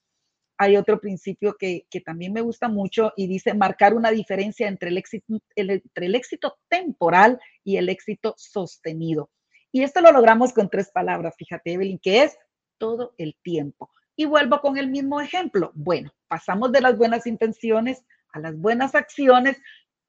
hay 0.61 0.77
otro 0.77 1.01
principio 1.01 1.57
que, 1.59 1.87
también 2.05 2.35
me 2.35 2.43
gusta 2.43 2.69
mucho 2.69 3.15
y 3.17 3.27
dice 3.27 3.55
marcar 3.55 3.95
una 3.95 4.11
diferencia 4.11 4.69
entre 4.69 4.91
el, 4.91 4.99
éxito, 4.99 5.41
entre 5.57 6.05
el 6.05 6.15
éxito 6.15 6.59
temporal 6.69 7.41
y 7.65 7.79
el 7.79 7.89
éxito 7.89 8.35
sostenido. 8.37 9.31
Y 9.73 9.85
esto 9.85 10.03
lo 10.03 10.13
logramos 10.13 10.53
con 10.53 10.69
tres 10.69 10.91
palabras, 10.91 11.35
fíjate, 11.39 11.73
Evelyn, 11.73 11.99
que 11.99 12.25
es 12.25 12.37
todo 12.77 13.15
el 13.17 13.37
tiempo. 13.43 13.91
Y 14.15 14.27
vuelvo 14.27 14.61
con 14.61 14.77
el 14.77 14.91
mismo 14.91 15.23
ejemplo. 15.23 15.73
Bueno, 15.75 16.13
pasamos 16.29 16.71
de 16.73 16.83
las 16.83 16.99
buenas 16.99 17.27
intenciones 17.27 18.05
a 18.31 18.39
las 18.39 18.55
buenas 18.55 18.95
acciones 18.95 19.57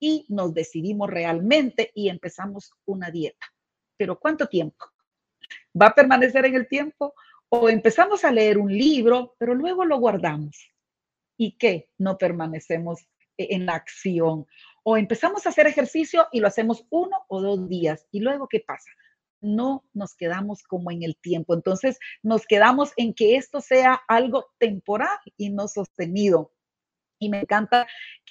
y 0.02 0.26
nos 0.28 0.54
decidimos 0.54 1.10
realmente 1.10 1.92
y 1.96 2.10
empezamos 2.10 2.74
una 2.84 3.10
dieta. 3.10 3.48
Pero 3.96 4.20
¿cuánto 4.20 4.48
tiempo? 4.48 4.84
¿Va 5.82 5.88
a 5.88 5.96
permanecer 5.96 6.46
en 6.46 6.56
el 6.56 6.68
tiempo? 6.68 7.14
O 7.54 7.68
empezamos 7.68 8.24
a 8.24 8.32
leer 8.32 8.58
un 8.58 8.72
libro, 8.72 9.36
pero 9.38 9.54
luego 9.54 9.84
lo 9.84 10.00
guardamos. 10.00 10.72
¿Y 11.38 11.58
qué? 11.58 11.90
No 11.98 12.18
permanecemos 12.18 13.02
e-, 13.38 13.56
en 13.56 13.66
la 13.66 13.76
acción. 13.76 14.48
O 14.84 14.96
empezamos 14.96 15.46
a 15.46 15.50
hacer 15.50 15.68
ejercicio 15.68 16.28
y 16.32 16.40
lo 16.40 16.48
hacemos 16.48 16.86
uno 16.90 17.18
o 17.28 17.42
dos 17.42 17.68
días. 17.68 18.08
¿Y 18.10 18.22
luego 18.22 18.48
qué 18.48 18.62
pasa? 18.62 18.90
No 19.42 19.84
nos 19.94 20.16
quedamos 20.16 20.64
como 20.64 20.92
en 20.92 21.04
el 21.04 21.18
tiempo. 21.18 21.54
Entonces 21.54 22.00
nos 22.24 22.48
quedamos 22.48 22.94
en 22.96 23.14
que 23.14 23.36
esto 23.36 23.60
sea 23.60 24.02
algo 24.08 24.54
temporal 24.58 25.20
y 25.36 25.50
no 25.50 25.68
sostenido. 25.68 26.54
Y 27.20 27.28
me 27.28 27.42
encanta 27.42 27.86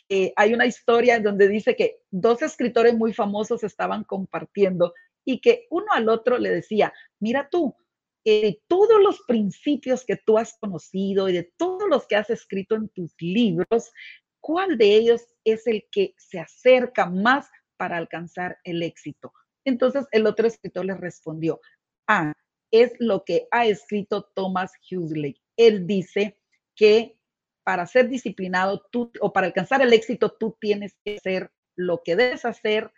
que 0.08 0.32
hay 0.34 0.54
una 0.54 0.64
historia 0.64 1.20
donde 1.20 1.46
dice 1.46 1.76
que 1.76 2.00
dos 2.10 2.40
escritores 2.40 2.96
muy 2.96 3.12
famosos 3.12 3.64
estaban 3.64 4.02
compartiendo 4.04 4.94
y 5.26 5.42
que 5.42 5.66
uno 5.68 5.86
al 5.92 6.08
otro 6.08 6.38
le 6.38 6.48
decía, 6.48 6.92
mira 7.18 7.48
tú, 7.50 7.76
de 8.24 8.60
todos 8.68 9.00
los 9.02 9.20
principios 9.26 10.04
que 10.04 10.16
tú 10.16 10.38
has 10.38 10.56
conocido 10.58 11.28
y 11.28 11.32
de 11.32 11.52
todos 11.56 11.88
los 11.88 12.06
que 12.06 12.16
has 12.16 12.30
escrito 12.30 12.74
en 12.74 12.88
tus 12.88 13.14
libros, 13.20 13.92
¿cuál 14.40 14.78
de 14.78 14.94
ellos 14.94 15.22
es 15.44 15.66
el 15.66 15.86
que 15.90 16.14
se 16.18 16.38
acerca 16.38 17.06
más 17.06 17.48
para 17.76 17.96
alcanzar 17.96 18.58
el 18.64 18.82
éxito? 18.82 19.32
Entonces 19.64 20.06
el 20.12 20.26
otro 20.26 20.46
escritor 20.46 20.84
le 20.84 20.94
respondió, 20.94 21.60
ah, 22.06 22.32
es 22.70 22.92
lo 22.98 23.24
que 23.24 23.48
ha 23.50 23.66
escrito 23.66 24.30
Thomas 24.34 24.72
Huxley. 24.90 25.40
Él 25.56 25.86
dice 25.86 26.38
que 26.76 27.18
para 27.64 27.86
ser 27.86 28.08
disciplinado 28.08 28.86
tú, 28.90 29.12
o 29.20 29.32
para 29.32 29.48
alcanzar 29.48 29.82
el 29.82 29.92
éxito, 29.92 30.32
tú 30.32 30.56
tienes 30.60 30.96
que 31.04 31.16
hacer 31.16 31.50
lo 31.76 32.02
que 32.02 32.16
debes 32.16 32.44
hacer 32.44 32.92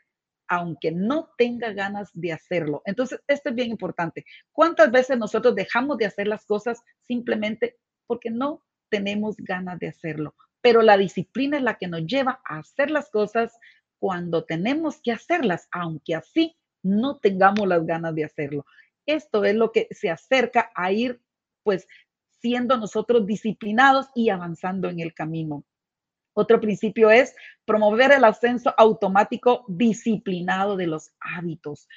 aunque 0.53 0.93
no 0.93 1.31
tenga 1.38 1.73
ganas 1.73 2.11
de 2.12 2.31
hacerlo. 2.31 2.83
Entonces, 2.85 3.23
esto 3.27 3.49
es 3.49 3.55
bien 3.55 3.71
importante. 3.71 4.27
¿Cuántas 4.53 4.91
veces 4.91 5.17
nosotros 5.17 5.55
dejamos 5.55 5.97
de 5.97 6.05
hacer 6.05 6.29
las 6.29 6.45
cosas 6.45 6.83
simplemente 7.01 7.79
porque 8.07 8.29
no 8.29 8.62
tenemos 8.91 9.37
ganas 9.38 9.79
de 9.79 9.88
hacerlo? 9.88 10.35
Pero 10.61 10.83
la 10.83 10.99
disciplina 10.99 11.57
es 11.57 11.62
la 11.62 11.79
que 11.79 11.88
nos 11.88 12.05
lleva 12.05 12.43
a 12.45 12.59
hacer 12.59 12.91
las 12.91 13.09
cosas 13.09 13.59
cuando 13.99 14.45
tenemos 14.45 15.01
que 15.01 15.12
hacerlas, 15.12 15.69
aunque 15.73 16.17
así 16.17 16.55
no 16.83 17.17
tengamos 17.17 17.67
las 17.67 17.87
ganas 17.87 18.15
de 18.15 18.25
hacerlo. 18.25 18.67
Esto 19.07 19.47
es 19.47 19.55
lo 19.55 19.73
que 19.73 19.88
se 19.91 20.11
acerca 20.11 20.71
a 20.75 20.93
ir, 20.93 21.23
pues, 21.62 21.88
siendo 22.43 22.77
nosotros 22.77 23.27
disciplinados 23.27 24.09
y 24.15 24.29
avanzando 24.29 24.91
en 24.91 25.01
el 25.01 25.15
camino. 25.15 25.65
Otro 26.35 26.61
principio 26.61 27.11
es 27.11 27.35
promover 27.64 28.12
el 28.12 28.25
ascenso 28.25 28.75
automático 28.77 29.64
disciplinado 29.68 30.77
de 30.77 30.87
los 30.87 31.12
hábitos. 31.21 31.88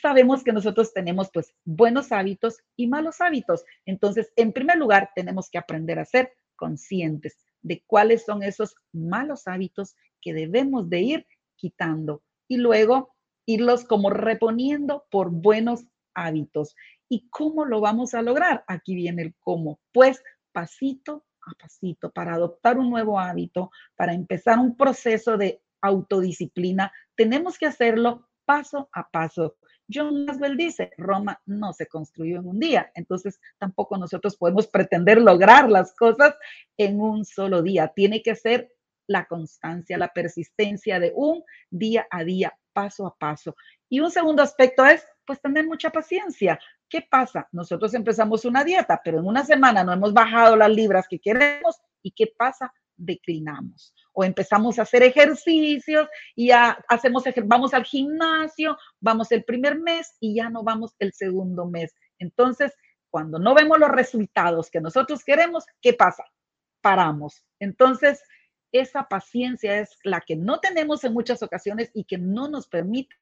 Sabemos 0.00 0.42
que 0.42 0.52
nosotros 0.52 0.92
tenemos 0.92 1.30
pues 1.32 1.54
buenos 1.64 2.12
hábitos 2.12 2.58
y 2.76 2.86
malos 2.86 3.20
hábitos. 3.20 3.64
Entonces, 3.84 4.32
en 4.36 4.52
primer 4.52 4.76
lugar, 4.76 5.10
tenemos 5.14 5.50
que 5.50 5.58
aprender 5.58 5.98
a 5.98 6.04
ser 6.04 6.32
conscientes 6.56 7.36
de 7.62 7.82
cuáles 7.86 8.24
son 8.24 8.42
esos 8.42 8.74
malos 8.92 9.46
hábitos 9.46 9.96
que 10.20 10.32
debemos 10.32 10.88
de 10.88 11.00
ir 11.00 11.26
quitando 11.56 12.22
y 12.48 12.56
luego 12.56 13.14
irlos 13.46 13.84
como 13.84 14.10
reponiendo 14.10 15.06
por 15.10 15.30
buenos 15.30 15.86
hábitos. 16.14 16.74
¿Y 17.08 17.28
cómo 17.28 17.64
lo 17.64 17.80
vamos 17.80 18.14
a 18.14 18.22
lograr? 18.22 18.64
Aquí 18.66 18.94
viene 18.94 19.22
el 19.22 19.34
cómo. 19.38 19.80
Pues 19.92 20.22
pasito 20.52 21.25
a 21.46 21.54
pasito, 21.54 22.10
para 22.10 22.34
adoptar 22.34 22.78
un 22.78 22.90
nuevo 22.90 23.18
hábito, 23.18 23.70
para 23.94 24.12
empezar 24.12 24.58
un 24.58 24.76
proceso 24.76 25.36
de 25.36 25.62
autodisciplina, 25.80 26.92
tenemos 27.14 27.58
que 27.58 27.66
hacerlo 27.66 28.28
paso 28.44 28.88
a 28.92 29.08
paso. 29.08 29.56
John 29.92 30.24
Maswell 30.24 30.56
dice, 30.56 30.90
Roma 30.96 31.40
no 31.46 31.72
se 31.72 31.86
construyó 31.86 32.40
en 32.40 32.48
un 32.48 32.58
día, 32.58 32.90
entonces 32.94 33.40
tampoco 33.58 33.96
nosotros 33.96 34.36
podemos 34.36 34.66
pretender 34.66 35.20
lograr 35.20 35.70
las 35.70 35.94
cosas 35.94 36.34
en 36.76 37.00
un 37.00 37.24
solo 37.24 37.62
día. 37.62 37.92
Tiene 37.94 38.22
que 38.22 38.34
ser 38.34 38.72
la 39.06 39.26
constancia, 39.26 39.96
la 39.98 40.12
persistencia 40.12 40.98
de 40.98 41.12
un 41.14 41.44
día 41.70 42.06
a 42.10 42.24
día, 42.24 42.58
paso 42.72 43.06
a 43.06 43.16
paso. 43.16 43.54
Y 43.88 44.00
un 44.00 44.10
segundo 44.10 44.42
aspecto 44.42 44.84
es, 44.84 45.06
pues, 45.24 45.40
tener 45.40 45.66
mucha 45.66 45.90
paciencia. 45.90 46.58
¿Qué 46.88 47.02
pasa? 47.02 47.48
Nosotros 47.52 47.94
empezamos 47.94 48.44
una 48.44 48.62
dieta, 48.62 49.00
pero 49.04 49.18
en 49.18 49.26
una 49.26 49.44
semana 49.44 49.82
no 49.82 49.92
hemos 49.92 50.12
bajado 50.12 50.56
las 50.56 50.70
libras 50.70 51.06
que 51.08 51.18
queremos. 51.18 51.80
¿Y 52.02 52.12
qué 52.12 52.32
pasa? 52.38 52.72
Declinamos. 52.96 53.92
O 54.12 54.22
empezamos 54.24 54.78
a 54.78 54.82
hacer 54.82 55.02
ejercicios 55.02 56.08
y 56.34 56.48
ya 56.48 56.78
hacemos, 56.88 57.24
vamos 57.44 57.74
al 57.74 57.84
gimnasio, 57.84 58.78
vamos 59.00 59.32
el 59.32 59.44
primer 59.44 59.78
mes 59.78 60.16
y 60.20 60.36
ya 60.36 60.48
no 60.48 60.62
vamos 60.62 60.94
el 61.00 61.12
segundo 61.12 61.66
mes. 61.66 61.94
Entonces, 62.18 62.72
cuando 63.10 63.38
no 63.38 63.54
vemos 63.54 63.78
los 63.78 63.90
resultados 63.90 64.70
que 64.70 64.80
nosotros 64.80 65.24
queremos, 65.24 65.64
¿qué 65.80 65.92
pasa? 65.92 66.24
Paramos. 66.80 67.44
Entonces, 67.58 68.22
esa 68.70 69.08
paciencia 69.08 69.80
es 69.80 69.98
la 70.04 70.20
que 70.20 70.36
no 70.36 70.60
tenemos 70.60 71.02
en 71.04 71.12
muchas 71.12 71.42
ocasiones 71.42 71.90
y 71.94 72.04
que 72.04 72.18
no 72.18 72.48
nos 72.48 72.68
permite 72.68 73.16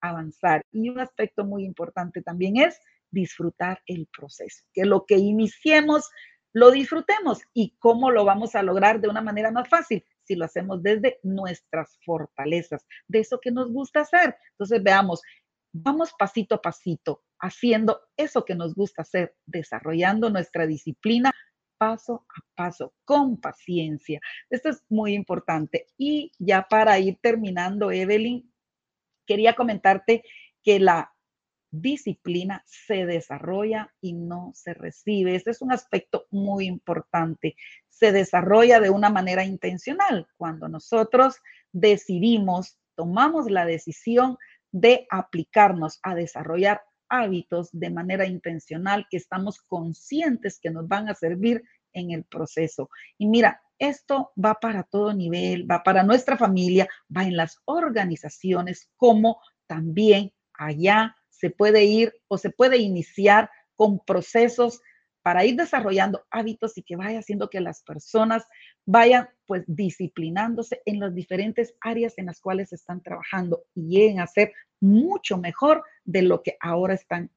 avanzar. 0.00 0.62
Y 0.72 0.88
un 0.88 0.98
aspecto 0.98 1.44
muy 1.44 1.64
importante 1.64 2.22
también 2.22 2.56
es 2.56 2.80
disfrutar 3.14 3.82
el 3.86 4.06
proceso, 4.06 4.64
que 4.72 4.84
lo 4.84 5.06
que 5.06 5.16
iniciemos 5.16 6.10
lo 6.52 6.70
disfrutemos. 6.70 7.40
¿Y 7.52 7.76
cómo 7.78 8.10
lo 8.10 8.24
vamos 8.24 8.54
a 8.54 8.62
lograr 8.62 9.00
de 9.00 9.08
una 9.08 9.20
manera 9.20 9.50
más 9.50 9.68
fácil? 9.68 10.04
Si 10.22 10.36
lo 10.36 10.44
hacemos 10.44 10.82
desde 10.82 11.18
nuestras 11.22 11.98
fortalezas, 12.04 12.86
de 13.08 13.20
eso 13.20 13.40
que 13.40 13.50
nos 13.50 13.70
gusta 13.72 14.00
hacer. 14.00 14.36
Entonces, 14.52 14.82
veamos, 14.82 15.20
vamos 15.72 16.12
pasito 16.18 16.54
a 16.54 16.62
pasito, 16.62 17.24
haciendo 17.40 18.00
eso 18.16 18.44
que 18.44 18.54
nos 18.54 18.74
gusta 18.74 19.02
hacer, 19.02 19.34
desarrollando 19.46 20.30
nuestra 20.30 20.66
disciplina 20.66 21.32
paso 21.76 22.24
a 22.28 22.40
paso, 22.54 22.94
con 23.04 23.40
paciencia. 23.40 24.20
Esto 24.48 24.70
es 24.70 24.84
muy 24.88 25.12
importante. 25.12 25.86
Y 25.98 26.30
ya 26.38 26.66
para 26.68 26.98
ir 26.98 27.18
terminando, 27.20 27.90
Evelyn, 27.90 28.50
quería 29.26 29.54
comentarte 29.54 30.22
que 30.62 30.78
la 30.78 31.13
disciplina 31.80 32.62
se 32.66 33.06
desarrolla 33.06 33.92
y 34.00 34.12
no 34.12 34.52
se 34.54 34.74
recibe. 34.74 35.34
Este 35.34 35.50
es 35.50 35.62
un 35.62 35.72
aspecto 35.72 36.26
muy 36.30 36.66
importante. 36.66 37.56
Se 37.88 38.12
desarrolla 38.12 38.80
de 38.80 38.90
una 38.90 39.10
manera 39.10 39.44
intencional. 39.44 40.26
Cuando 40.36 40.68
nosotros 40.68 41.36
decidimos, 41.72 42.78
tomamos 42.94 43.50
la 43.50 43.64
decisión 43.64 44.36
de 44.70 45.06
aplicarnos 45.10 46.00
a 46.02 46.14
desarrollar 46.14 46.82
hábitos 47.08 47.68
de 47.72 47.90
manera 47.90 48.26
intencional 48.26 49.06
que 49.10 49.16
estamos 49.16 49.60
conscientes 49.60 50.58
que 50.60 50.70
nos 50.70 50.88
van 50.88 51.08
a 51.08 51.14
servir 51.14 51.62
en 51.92 52.10
el 52.10 52.24
proceso. 52.24 52.90
Y 53.18 53.26
mira, 53.28 53.62
esto 53.78 54.32
va 54.42 54.54
para 54.54 54.84
todo 54.84 55.12
nivel, 55.12 55.70
va 55.70 55.82
para 55.82 56.02
nuestra 56.02 56.36
familia, 56.36 56.88
va 57.14 57.24
en 57.24 57.36
las 57.36 57.58
organizaciones, 57.64 58.90
como 58.96 59.40
también 59.66 60.32
allá 60.54 61.16
se 61.44 61.50
puede 61.50 61.84
ir 61.84 62.14
o 62.26 62.38
se 62.38 62.48
puede 62.48 62.78
iniciar 62.78 63.50
con 63.76 63.98
procesos 63.98 64.80
para 65.20 65.44
ir 65.44 65.56
desarrollando 65.56 66.24
hábitos 66.30 66.78
y 66.78 66.82
que 66.82 66.96
vaya 66.96 67.18
haciendo 67.18 67.50
que 67.50 67.60
las 67.60 67.82
personas 67.82 68.44
vayan 68.86 69.28
pues 69.46 69.62
disciplinándose 69.66 70.80
en 70.86 71.00
las 71.00 71.14
diferentes 71.14 71.74
áreas 71.82 72.14
en 72.16 72.26
las 72.26 72.40
cuales 72.40 72.72
están 72.72 73.02
trabajando 73.02 73.64
y 73.74 73.88
lleguen 73.88 74.20
a 74.20 74.26
ser 74.26 74.54
mucho 74.80 75.36
mejor 75.36 75.84
de 76.02 76.22
lo 76.22 76.42
que 76.42 76.56
ahora 76.60 76.94
están 76.94 77.30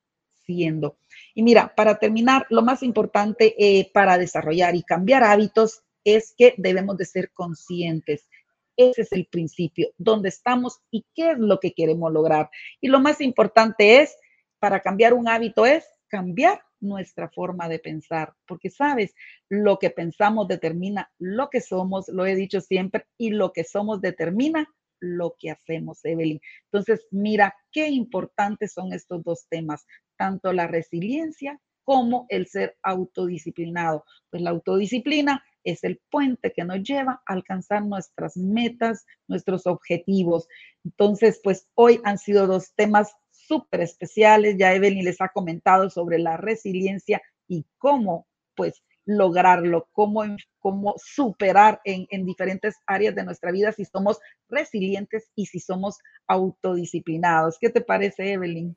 siendo. 0.46 0.98
Y 1.36 1.44
mira, 1.44 1.76
para 1.76 2.00
terminar, 2.00 2.46
lo 2.50 2.62
más 2.62 2.84
importante 2.84 3.56
eh, 3.58 3.92
para 3.94 4.18
desarrollar 4.18 4.74
y 4.74 4.84
cambiar 4.84 5.26
hábitos 5.26 5.84
es 6.06 6.34
que 6.38 6.56
debemos 6.58 6.96
de 6.96 7.04
ser 7.04 7.32
conscientes. 7.34 8.30
Ese 8.78 9.02
es 9.02 9.12
el 9.12 9.26
principio, 9.26 9.90
dónde 9.98 10.30
estamos 10.30 10.80
y 10.92 11.06
qué 11.16 11.32
es 11.32 11.40
lo 11.40 11.60
que 11.60 11.74
queremos 11.74 12.12
lograr. 12.14 12.50
Y 12.80 12.88
lo 12.88 13.00
más 13.00 13.22
importante 13.22 14.02
es, 14.02 14.16
para 14.60 14.82
cambiar 14.82 15.14
un 15.14 15.28
hábito 15.28 15.66
es 15.66 15.86
cambiar 16.08 16.62
nuestra 16.80 17.30
forma 17.30 17.68
de 17.68 17.80
pensar, 17.80 18.34
porque 18.48 18.70
sabes, 18.70 19.14
lo 19.50 19.80
que 19.80 19.90
pensamos 19.90 20.48
determina 20.48 21.12
lo 21.18 21.50
que 21.50 21.60
somos, 21.60 22.08
lo 22.08 22.26
he 22.26 22.36
dicho 22.36 22.62
siempre, 22.62 23.06
y 23.18 23.32
lo 23.32 23.52
que 23.52 23.64
somos 23.64 24.00
determina 24.00 24.68
lo 25.00 25.36
que 25.38 25.52
hacemos, 25.52 26.04
Evelyn. 26.06 26.40
Entonces, 26.66 27.08
mira 27.12 27.56
qué 27.72 27.90
importantes 27.90 28.74
son 28.74 28.94
estos 28.94 29.24
dos 29.24 29.48
temas, 29.50 29.86
tanto 30.18 30.54
la 30.54 30.68
resiliencia 30.68 31.60
como 31.88 32.26
el 32.28 32.48
ser 32.48 32.78
autodisciplinado. 32.84 34.04
Pues 34.30 34.44
la 34.44 34.50
autodisciplina 34.50 35.42
es 35.64 35.86
el 35.86 36.02
puente 36.12 36.52
que 36.52 36.66
nos 36.66 36.84
lleva 36.84 37.22
a 37.26 37.34
alcanzar 37.34 37.86
nuestras 37.86 38.36
metas, 38.36 39.06
nuestros 39.30 39.66
objetivos. 39.66 40.50
Entonces, 40.84 41.40
pues 41.42 41.70
hoy 41.76 42.02
han 42.04 42.18
sido 42.18 42.46
dos 42.46 42.74
temas 42.76 43.16
súper 43.32 43.80
especiales. 43.80 44.58
Ya 44.60 44.74
Evelyn 44.74 45.06
les 45.06 45.22
ha 45.22 45.30
comentado 45.30 45.90
sobre 45.90 46.20
la 46.20 46.36
resiliencia 46.36 47.22
y 47.48 47.66
cómo, 47.78 48.28
pues, 48.54 48.84
lograrlo, 49.06 49.88
cómo, 49.94 50.24
cómo 50.60 50.94
superar 50.98 51.80
en, 51.86 52.06
en 52.10 52.26
diferentes 52.26 52.76
áreas 52.86 53.16
de 53.16 53.24
nuestra 53.24 53.54
vida 53.54 53.72
si 53.72 53.86
somos 53.86 54.20
resilientes 54.50 55.32
y 55.36 55.46
si 55.46 55.62
somos 55.62 56.00
autodisciplinados. 56.28 57.58
¿Qué 57.62 57.70
te 57.70 57.80
parece, 57.80 58.34
Evelyn? 58.34 58.76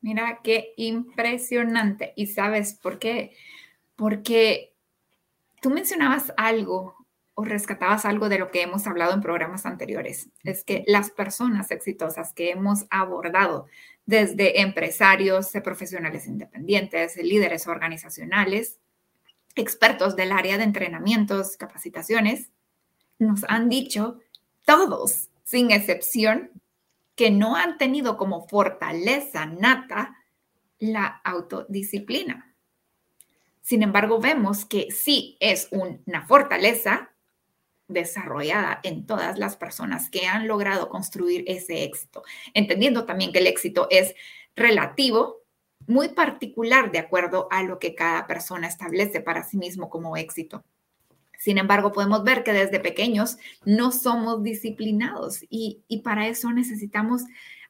Mira, 0.00 0.40
qué 0.42 0.74
impresionante. 0.76 2.12
¿Y 2.16 2.26
sabes 2.26 2.74
por 2.74 2.98
qué? 2.98 3.34
Porque 3.96 4.74
tú 5.60 5.70
mencionabas 5.70 6.32
algo 6.36 6.94
o 7.34 7.44
rescatabas 7.44 8.04
algo 8.04 8.28
de 8.28 8.38
lo 8.38 8.50
que 8.50 8.62
hemos 8.62 8.86
hablado 8.86 9.14
en 9.14 9.20
programas 9.20 9.64
anteriores. 9.64 10.28
Es 10.42 10.64
que 10.64 10.82
las 10.86 11.10
personas 11.10 11.70
exitosas 11.70 12.32
que 12.32 12.50
hemos 12.50 12.86
abordado, 12.90 13.66
desde 14.06 14.60
empresarios, 14.60 15.50
profesionales 15.62 16.26
independientes, 16.26 17.16
líderes 17.16 17.68
organizacionales, 17.68 18.78
expertos 19.54 20.16
del 20.16 20.32
área 20.32 20.58
de 20.58 20.64
entrenamientos, 20.64 21.56
capacitaciones, 21.56 22.50
nos 23.18 23.44
han 23.48 23.68
dicho 23.68 24.18
todos, 24.64 25.28
sin 25.44 25.70
excepción, 25.70 26.50
que 27.18 27.32
no 27.32 27.56
han 27.56 27.78
tenido 27.78 28.16
como 28.16 28.46
fortaleza 28.46 29.44
nata 29.44 30.16
la 30.78 31.20
autodisciplina. 31.24 32.54
Sin 33.60 33.82
embargo, 33.82 34.20
vemos 34.20 34.64
que 34.64 34.92
sí 34.92 35.36
es 35.40 35.68
una 35.72 36.24
fortaleza 36.28 37.10
desarrollada 37.88 38.78
en 38.84 39.04
todas 39.04 39.36
las 39.36 39.56
personas 39.56 40.10
que 40.10 40.28
han 40.28 40.46
logrado 40.46 40.88
construir 40.90 41.42
ese 41.48 41.82
éxito, 41.82 42.22
entendiendo 42.54 43.04
también 43.04 43.32
que 43.32 43.40
el 43.40 43.48
éxito 43.48 43.88
es 43.90 44.14
relativo, 44.54 45.42
muy 45.88 46.10
particular 46.10 46.92
de 46.92 47.00
acuerdo 47.00 47.48
a 47.50 47.64
lo 47.64 47.80
que 47.80 47.96
cada 47.96 48.28
persona 48.28 48.68
establece 48.68 49.20
para 49.20 49.42
sí 49.42 49.56
mismo 49.56 49.90
como 49.90 50.16
éxito. 50.16 50.62
Sin 51.38 51.56
embargo, 51.56 51.92
podemos 51.92 52.24
ver 52.24 52.42
que 52.42 52.52
desde 52.52 52.80
pequeños 52.80 53.38
no 53.64 53.92
somos 53.92 54.42
disciplinados 54.42 55.44
y, 55.48 55.84
para 56.02 56.26
eso 56.26 56.52
necesitamos 56.52 57.22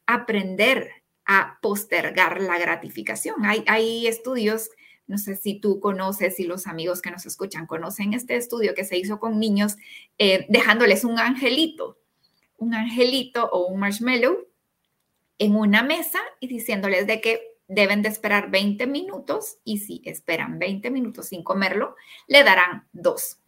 aprender 0.07 0.89
a 1.23 1.59
postergar 1.61 2.41
la 2.41 2.57
gratificación. 2.57 3.45
Hay, 3.45 4.07
estudios 4.07 4.71
no 5.05 5.17
sé 5.17 5.35
si 5.35 5.59
tú 5.59 5.79
conoces, 5.79 6.35
si 6.35 6.43
los 6.43 6.67
amigos 6.67 7.01
que 7.01 7.09
nos 7.09 7.25
escuchan 7.25 7.65
conocen 7.65 8.13
este 8.13 8.35
estudio 8.35 8.75
que 8.75 8.85
se 8.85 8.95
hizo 8.95 9.19
con 9.19 9.39
niños, 9.39 9.75
eh, 10.19 10.45
dejándoles 10.49 11.03
un 11.03 11.17
angelito, 11.17 11.97
un 12.57 12.75
angelito 12.75 13.49
o 13.51 13.65
un 13.65 13.79
marshmallow 13.79 14.47
en 15.39 15.55
una 15.55 15.81
mesa 15.81 16.19
y 16.39 16.47
diciéndoles 16.47 17.07
de 17.07 17.21
que 17.21 17.41
deben 17.67 18.03
de 18.03 18.09
esperar 18.09 18.51
20 18.51 18.85
minutos 18.85 19.57
y 19.63 19.79
si 19.79 20.01
esperan 20.05 20.59
20 20.59 20.91
minutos 20.91 21.27
sin 21.27 21.43
comerlo, 21.43 21.95
le 22.27 22.43
darán 22.43 22.87
dos. 22.91 23.39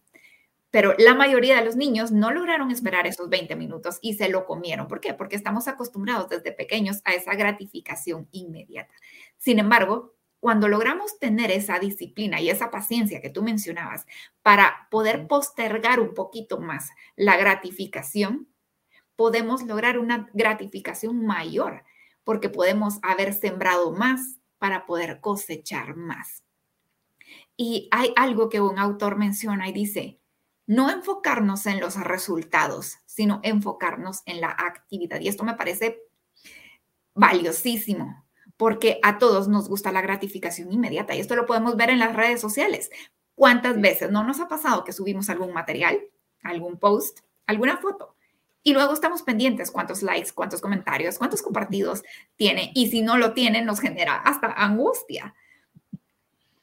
Pero 0.72 0.94
la 0.98 1.14
mayoría 1.14 1.56
de 1.56 1.64
los 1.66 1.76
niños 1.76 2.12
no 2.12 2.32
lograron 2.32 2.70
esperar 2.70 3.06
esos 3.06 3.28
20 3.28 3.54
minutos 3.56 3.98
y 4.00 4.14
se 4.14 4.30
lo 4.30 4.46
comieron. 4.46 4.88
¿Por 4.88 5.00
qué? 5.00 5.12
Porque 5.12 5.36
estamos 5.36 5.68
acostumbrados 5.68 6.30
desde 6.30 6.50
pequeños 6.50 7.02
a 7.04 7.12
esa 7.12 7.34
gratificación 7.34 8.26
inmediata. 8.32 8.94
Sin 9.36 9.58
embargo, 9.58 10.14
cuando 10.40 10.68
logramos 10.68 11.18
tener 11.18 11.50
esa 11.50 11.78
disciplina 11.78 12.40
y 12.40 12.48
esa 12.48 12.70
paciencia 12.70 13.20
que 13.20 13.28
tú 13.28 13.42
mencionabas 13.42 14.06
para 14.40 14.88
poder 14.90 15.28
postergar 15.28 16.00
un 16.00 16.14
poquito 16.14 16.58
más 16.58 16.88
la 17.16 17.36
gratificación, 17.36 18.48
podemos 19.14 19.62
lograr 19.64 19.98
una 19.98 20.30
gratificación 20.32 21.26
mayor 21.26 21.84
porque 22.24 22.48
podemos 22.48 22.98
haber 23.02 23.34
sembrado 23.34 23.92
más 23.92 24.38
para 24.56 24.86
poder 24.86 25.20
cosechar 25.20 25.96
más. 25.96 26.42
Y 27.58 27.88
hay 27.90 28.14
algo 28.16 28.48
que 28.48 28.62
un 28.62 28.78
autor 28.78 29.16
menciona 29.16 29.68
y 29.68 29.72
dice, 29.72 30.21
no 30.72 30.90
enfocarnos 30.90 31.66
en 31.66 31.80
los 31.80 31.96
resultados, 31.96 32.98
sino 33.04 33.40
enfocarnos 33.42 34.22
en 34.24 34.40
la 34.40 34.48
actividad. 34.48 35.20
Y 35.20 35.28
esto 35.28 35.44
me 35.44 35.54
parece 35.54 36.02
valiosísimo, 37.14 38.24
porque 38.56 38.98
a 39.02 39.18
todos 39.18 39.48
nos 39.48 39.68
gusta 39.68 39.92
la 39.92 40.00
gratificación 40.00 40.72
inmediata. 40.72 41.14
Y 41.14 41.20
esto 41.20 41.36
lo 41.36 41.44
podemos 41.44 41.76
ver 41.76 41.90
en 41.90 41.98
las 41.98 42.16
redes 42.16 42.40
sociales. 42.40 42.90
¿Cuántas 43.34 43.80
veces 43.80 44.10
no 44.10 44.24
nos 44.24 44.40
ha 44.40 44.48
pasado 44.48 44.82
que 44.82 44.92
subimos 44.92 45.28
algún 45.28 45.52
material, 45.52 46.00
algún 46.42 46.78
post, 46.78 47.20
alguna 47.46 47.76
foto? 47.76 48.16
Y 48.62 48.72
luego 48.72 48.94
estamos 48.94 49.22
pendientes 49.22 49.70
cuántos 49.70 50.02
likes, 50.02 50.30
cuántos 50.32 50.62
comentarios, 50.62 51.18
cuántos 51.18 51.42
compartidos 51.42 52.02
tiene. 52.36 52.72
Y 52.74 52.88
si 52.88 53.02
no 53.02 53.18
lo 53.18 53.34
tiene, 53.34 53.62
nos 53.62 53.80
genera 53.80 54.16
hasta 54.16 54.46
angustia 54.46 55.34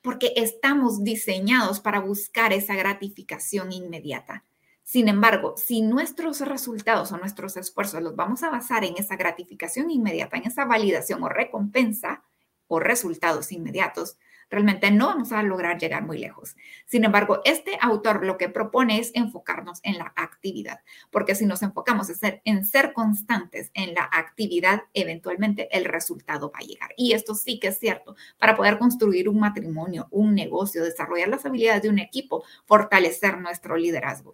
porque 0.02 0.34
estamos 0.36 1.04
diseñados 1.04 1.80
para 1.80 2.00
buscar 2.00 2.54
esa 2.54 2.76
gratificación 2.76 3.72
inmediata. 3.72 4.46
Sin 4.84 5.08
embargo, 5.08 5.54
si 5.58 5.82
nuestros 5.82 6.40
resultados 6.42 7.12
o 7.12 7.18
nuestros 7.18 7.58
esfuerzos 7.58 8.02
los 8.02 8.16
vamos 8.16 8.42
a 8.42 8.50
basar 8.50 8.84
en 8.84 8.96
esa 8.98 9.16
gratificación 9.18 9.92
inmediata, 9.92 10.38
en 10.38 10.48
esa 10.48 10.66
validación 10.66 11.22
o 11.24 11.30
recompensa 11.30 12.24
o 12.68 12.80
resultados 12.80 13.52
inmediatos, 13.52 14.18
realmente 14.50 14.92
no 14.92 15.08
vamos 15.08 15.32
a 15.32 15.44
lograr 15.44 15.78
llegar 15.78 16.06
muy 16.06 16.18
lejos. 16.18 16.56
Sin 16.86 17.04
embargo, 17.06 17.42
este 17.46 17.78
autor 17.82 18.26
lo 18.26 18.38
que 18.38 18.50
propone 18.50 19.00
es 19.00 19.12
enfocarnos 19.14 19.80
en 19.84 19.98
la 19.98 20.14
actividad, 20.16 20.82
porque 21.12 21.36
si 21.36 21.46
nos 21.46 21.62
enfocamos 21.62 22.10
en 22.10 22.16
ser, 22.16 22.42
en 22.46 22.66
ser 22.66 22.94
constantes 22.94 23.72
en 23.74 23.94
la 23.94 24.10
actividad, 24.12 24.84
eventualmente 24.94 25.70
el 25.76 25.86
resultado 25.86 26.52
va 26.52 26.60
a 26.60 26.66
llegar. 26.66 26.92
Y 26.98 27.14
esto 27.14 27.36
sí 27.36 27.60
que 27.60 27.68
es 27.68 27.80
cierto, 27.80 28.16
para 28.40 28.56
poder 28.56 28.78
construir 28.78 29.30
un 29.30 29.40
matrimonio, 29.40 30.08
un 30.12 30.34
negocio, 30.34 30.84
desarrollar 30.84 31.30
las 31.30 31.46
habilidades 31.46 31.84
de 31.84 31.90
un 31.90 32.00
equipo, 32.00 32.44
fortalecer 32.66 33.38
nuestro 33.38 33.78
liderazgo 33.78 34.34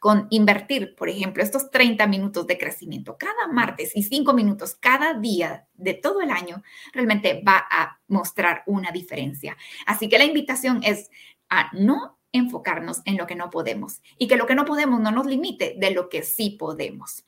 con 0.00 0.26
invertir, 0.30 0.94
por 0.94 1.08
ejemplo, 1.08 1.42
estos 1.42 1.70
30 1.70 2.06
minutos 2.06 2.46
de 2.46 2.58
crecimiento 2.58 3.16
cada 3.18 3.48
martes 3.52 3.92
y 3.94 4.02
5 4.02 4.32
minutos 4.32 4.76
cada 4.78 5.14
día 5.14 5.66
de 5.74 5.94
todo 5.94 6.20
el 6.20 6.30
año, 6.30 6.62
realmente 6.92 7.42
va 7.46 7.66
a 7.70 8.00
mostrar 8.08 8.62
una 8.66 8.90
diferencia. 8.90 9.56
Así 9.86 10.08
que 10.08 10.18
la 10.18 10.24
invitación 10.24 10.80
es 10.82 11.10
a 11.48 11.70
no 11.72 12.18
enfocarnos 12.32 13.00
en 13.04 13.16
lo 13.16 13.26
que 13.26 13.34
no 13.34 13.50
podemos 13.50 14.02
y 14.18 14.28
que 14.28 14.36
lo 14.36 14.46
que 14.46 14.54
no 14.54 14.64
podemos 14.64 15.00
no 15.00 15.10
nos 15.10 15.26
limite 15.26 15.76
de 15.78 15.90
lo 15.92 16.08
que 16.08 16.22
sí 16.22 16.50
podemos. 16.50 17.24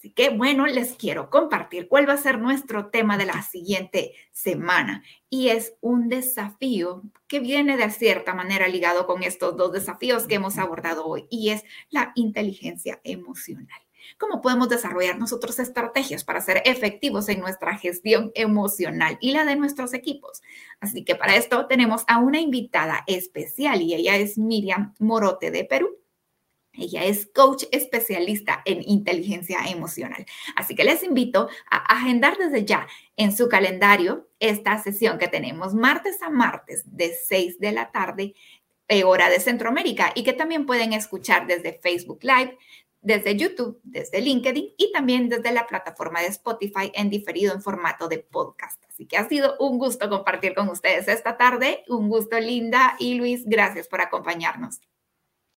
Así 0.00 0.12
que 0.12 0.30
bueno, 0.30 0.64
les 0.64 0.94
quiero 0.94 1.28
compartir 1.28 1.86
cuál 1.86 2.08
va 2.08 2.14
a 2.14 2.16
ser 2.16 2.38
nuestro 2.38 2.86
tema 2.86 3.18
de 3.18 3.26
la 3.26 3.42
siguiente 3.42 4.14
semana. 4.32 5.02
Y 5.28 5.48
es 5.48 5.74
un 5.82 6.08
desafío 6.08 7.02
que 7.28 7.38
viene 7.38 7.76
de 7.76 7.90
cierta 7.90 8.32
manera 8.32 8.66
ligado 8.66 9.06
con 9.06 9.22
estos 9.22 9.58
dos 9.58 9.72
desafíos 9.72 10.26
que 10.26 10.36
hemos 10.36 10.56
abordado 10.56 11.04
hoy 11.04 11.26
y 11.28 11.50
es 11.50 11.64
la 11.90 12.12
inteligencia 12.14 12.98
emocional. 13.04 13.78
¿Cómo 14.16 14.40
podemos 14.40 14.70
desarrollar 14.70 15.18
nosotros 15.18 15.58
estrategias 15.58 16.24
para 16.24 16.40
ser 16.40 16.62
efectivos 16.64 17.28
en 17.28 17.40
nuestra 17.40 17.76
gestión 17.76 18.32
emocional 18.34 19.18
y 19.20 19.32
la 19.32 19.44
de 19.44 19.56
nuestros 19.56 19.92
equipos? 19.92 20.40
Así 20.80 21.04
que 21.04 21.14
para 21.14 21.36
esto 21.36 21.66
tenemos 21.66 22.04
a 22.06 22.20
una 22.20 22.40
invitada 22.40 23.04
especial 23.06 23.82
y 23.82 23.92
ella 23.92 24.16
es 24.16 24.38
Miriam 24.38 24.94
Morote 24.98 25.50
de 25.50 25.66
Perú. 25.66 25.99
Ella 26.72 27.04
es 27.04 27.28
coach 27.34 27.64
especialista 27.72 28.62
en 28.64 28.82
inteligencia 28.88 29.58
emocional. 29.68 30.24
Así 30.56 30.74
que 30.74 30.84
les 30.84 31.02
invito 31.02 31.48
a 31.70 31.76
agendar 31.76 32.36
desde 32.38 32.64
ya 32.64 32.86
en 33.16 33.36
su 33.36 33.48
calendario 33.48 34.28
esta 34.38 34.78
sesión 34.82 35.18
que 35.18 35.28
tenemos 35.28 35.74
martes 35.74 36.22
a 36.22 36.30
martes 36.30 36.82
de 36.86 37.12
6 37.12 37.58
de 37.58 37.72
la 37.72 37.90
tarde, 37.90 38.34
eh, 38.88 39.04
hora 39.04 39.28
de 39.28 39.40
Centroamérica, 39.40 40.12
y 40.14 40.22
que 40.22 40.32
también 40.32 40.66
pueden 40.66 40.92
escuchar 40.92 41.46
desde 41.46 41.78
Facebook 41.82 42.20
Live, 42.22 42.56
desde 43.02 43.36
YouTube, 43.36 43.80
desde 43.82 44.20
LinkedIn 44.20 44.74
y 44.76 44.92
también 44.92 45.28
desde 45.28 45.52
la 45.52 45.66
plataforma 45.66 46.20
de 46.20 46.26
Spotify 46.26 46.92
en 46.94 47.08
diferido 47.08 47.54
en 47.54 47.62
formato 47.62 48.08
de 48.08 48.18
podcast. 48.18 48.82
Así 48.88 49.06
que 49.06 49.16
ha 49.16 49.28
sido 49.28 49.56
un 49.58 49.78
gusto 49.78 50.08
compartir 50.08 50.54
con 50.54 50.68
ustedes 50.68 51.08
esta 51.08 51.36
tarde. 51.36 51.82
Un 51.88 52.08
gusto, 52.08 52.38
Linda 52.38 52.96
y 52.98 53.14
Luis. 53.14 53.44
Gracias 53.46 53.88
por 53.88 54.02
acompañarnos. 54.02 54.80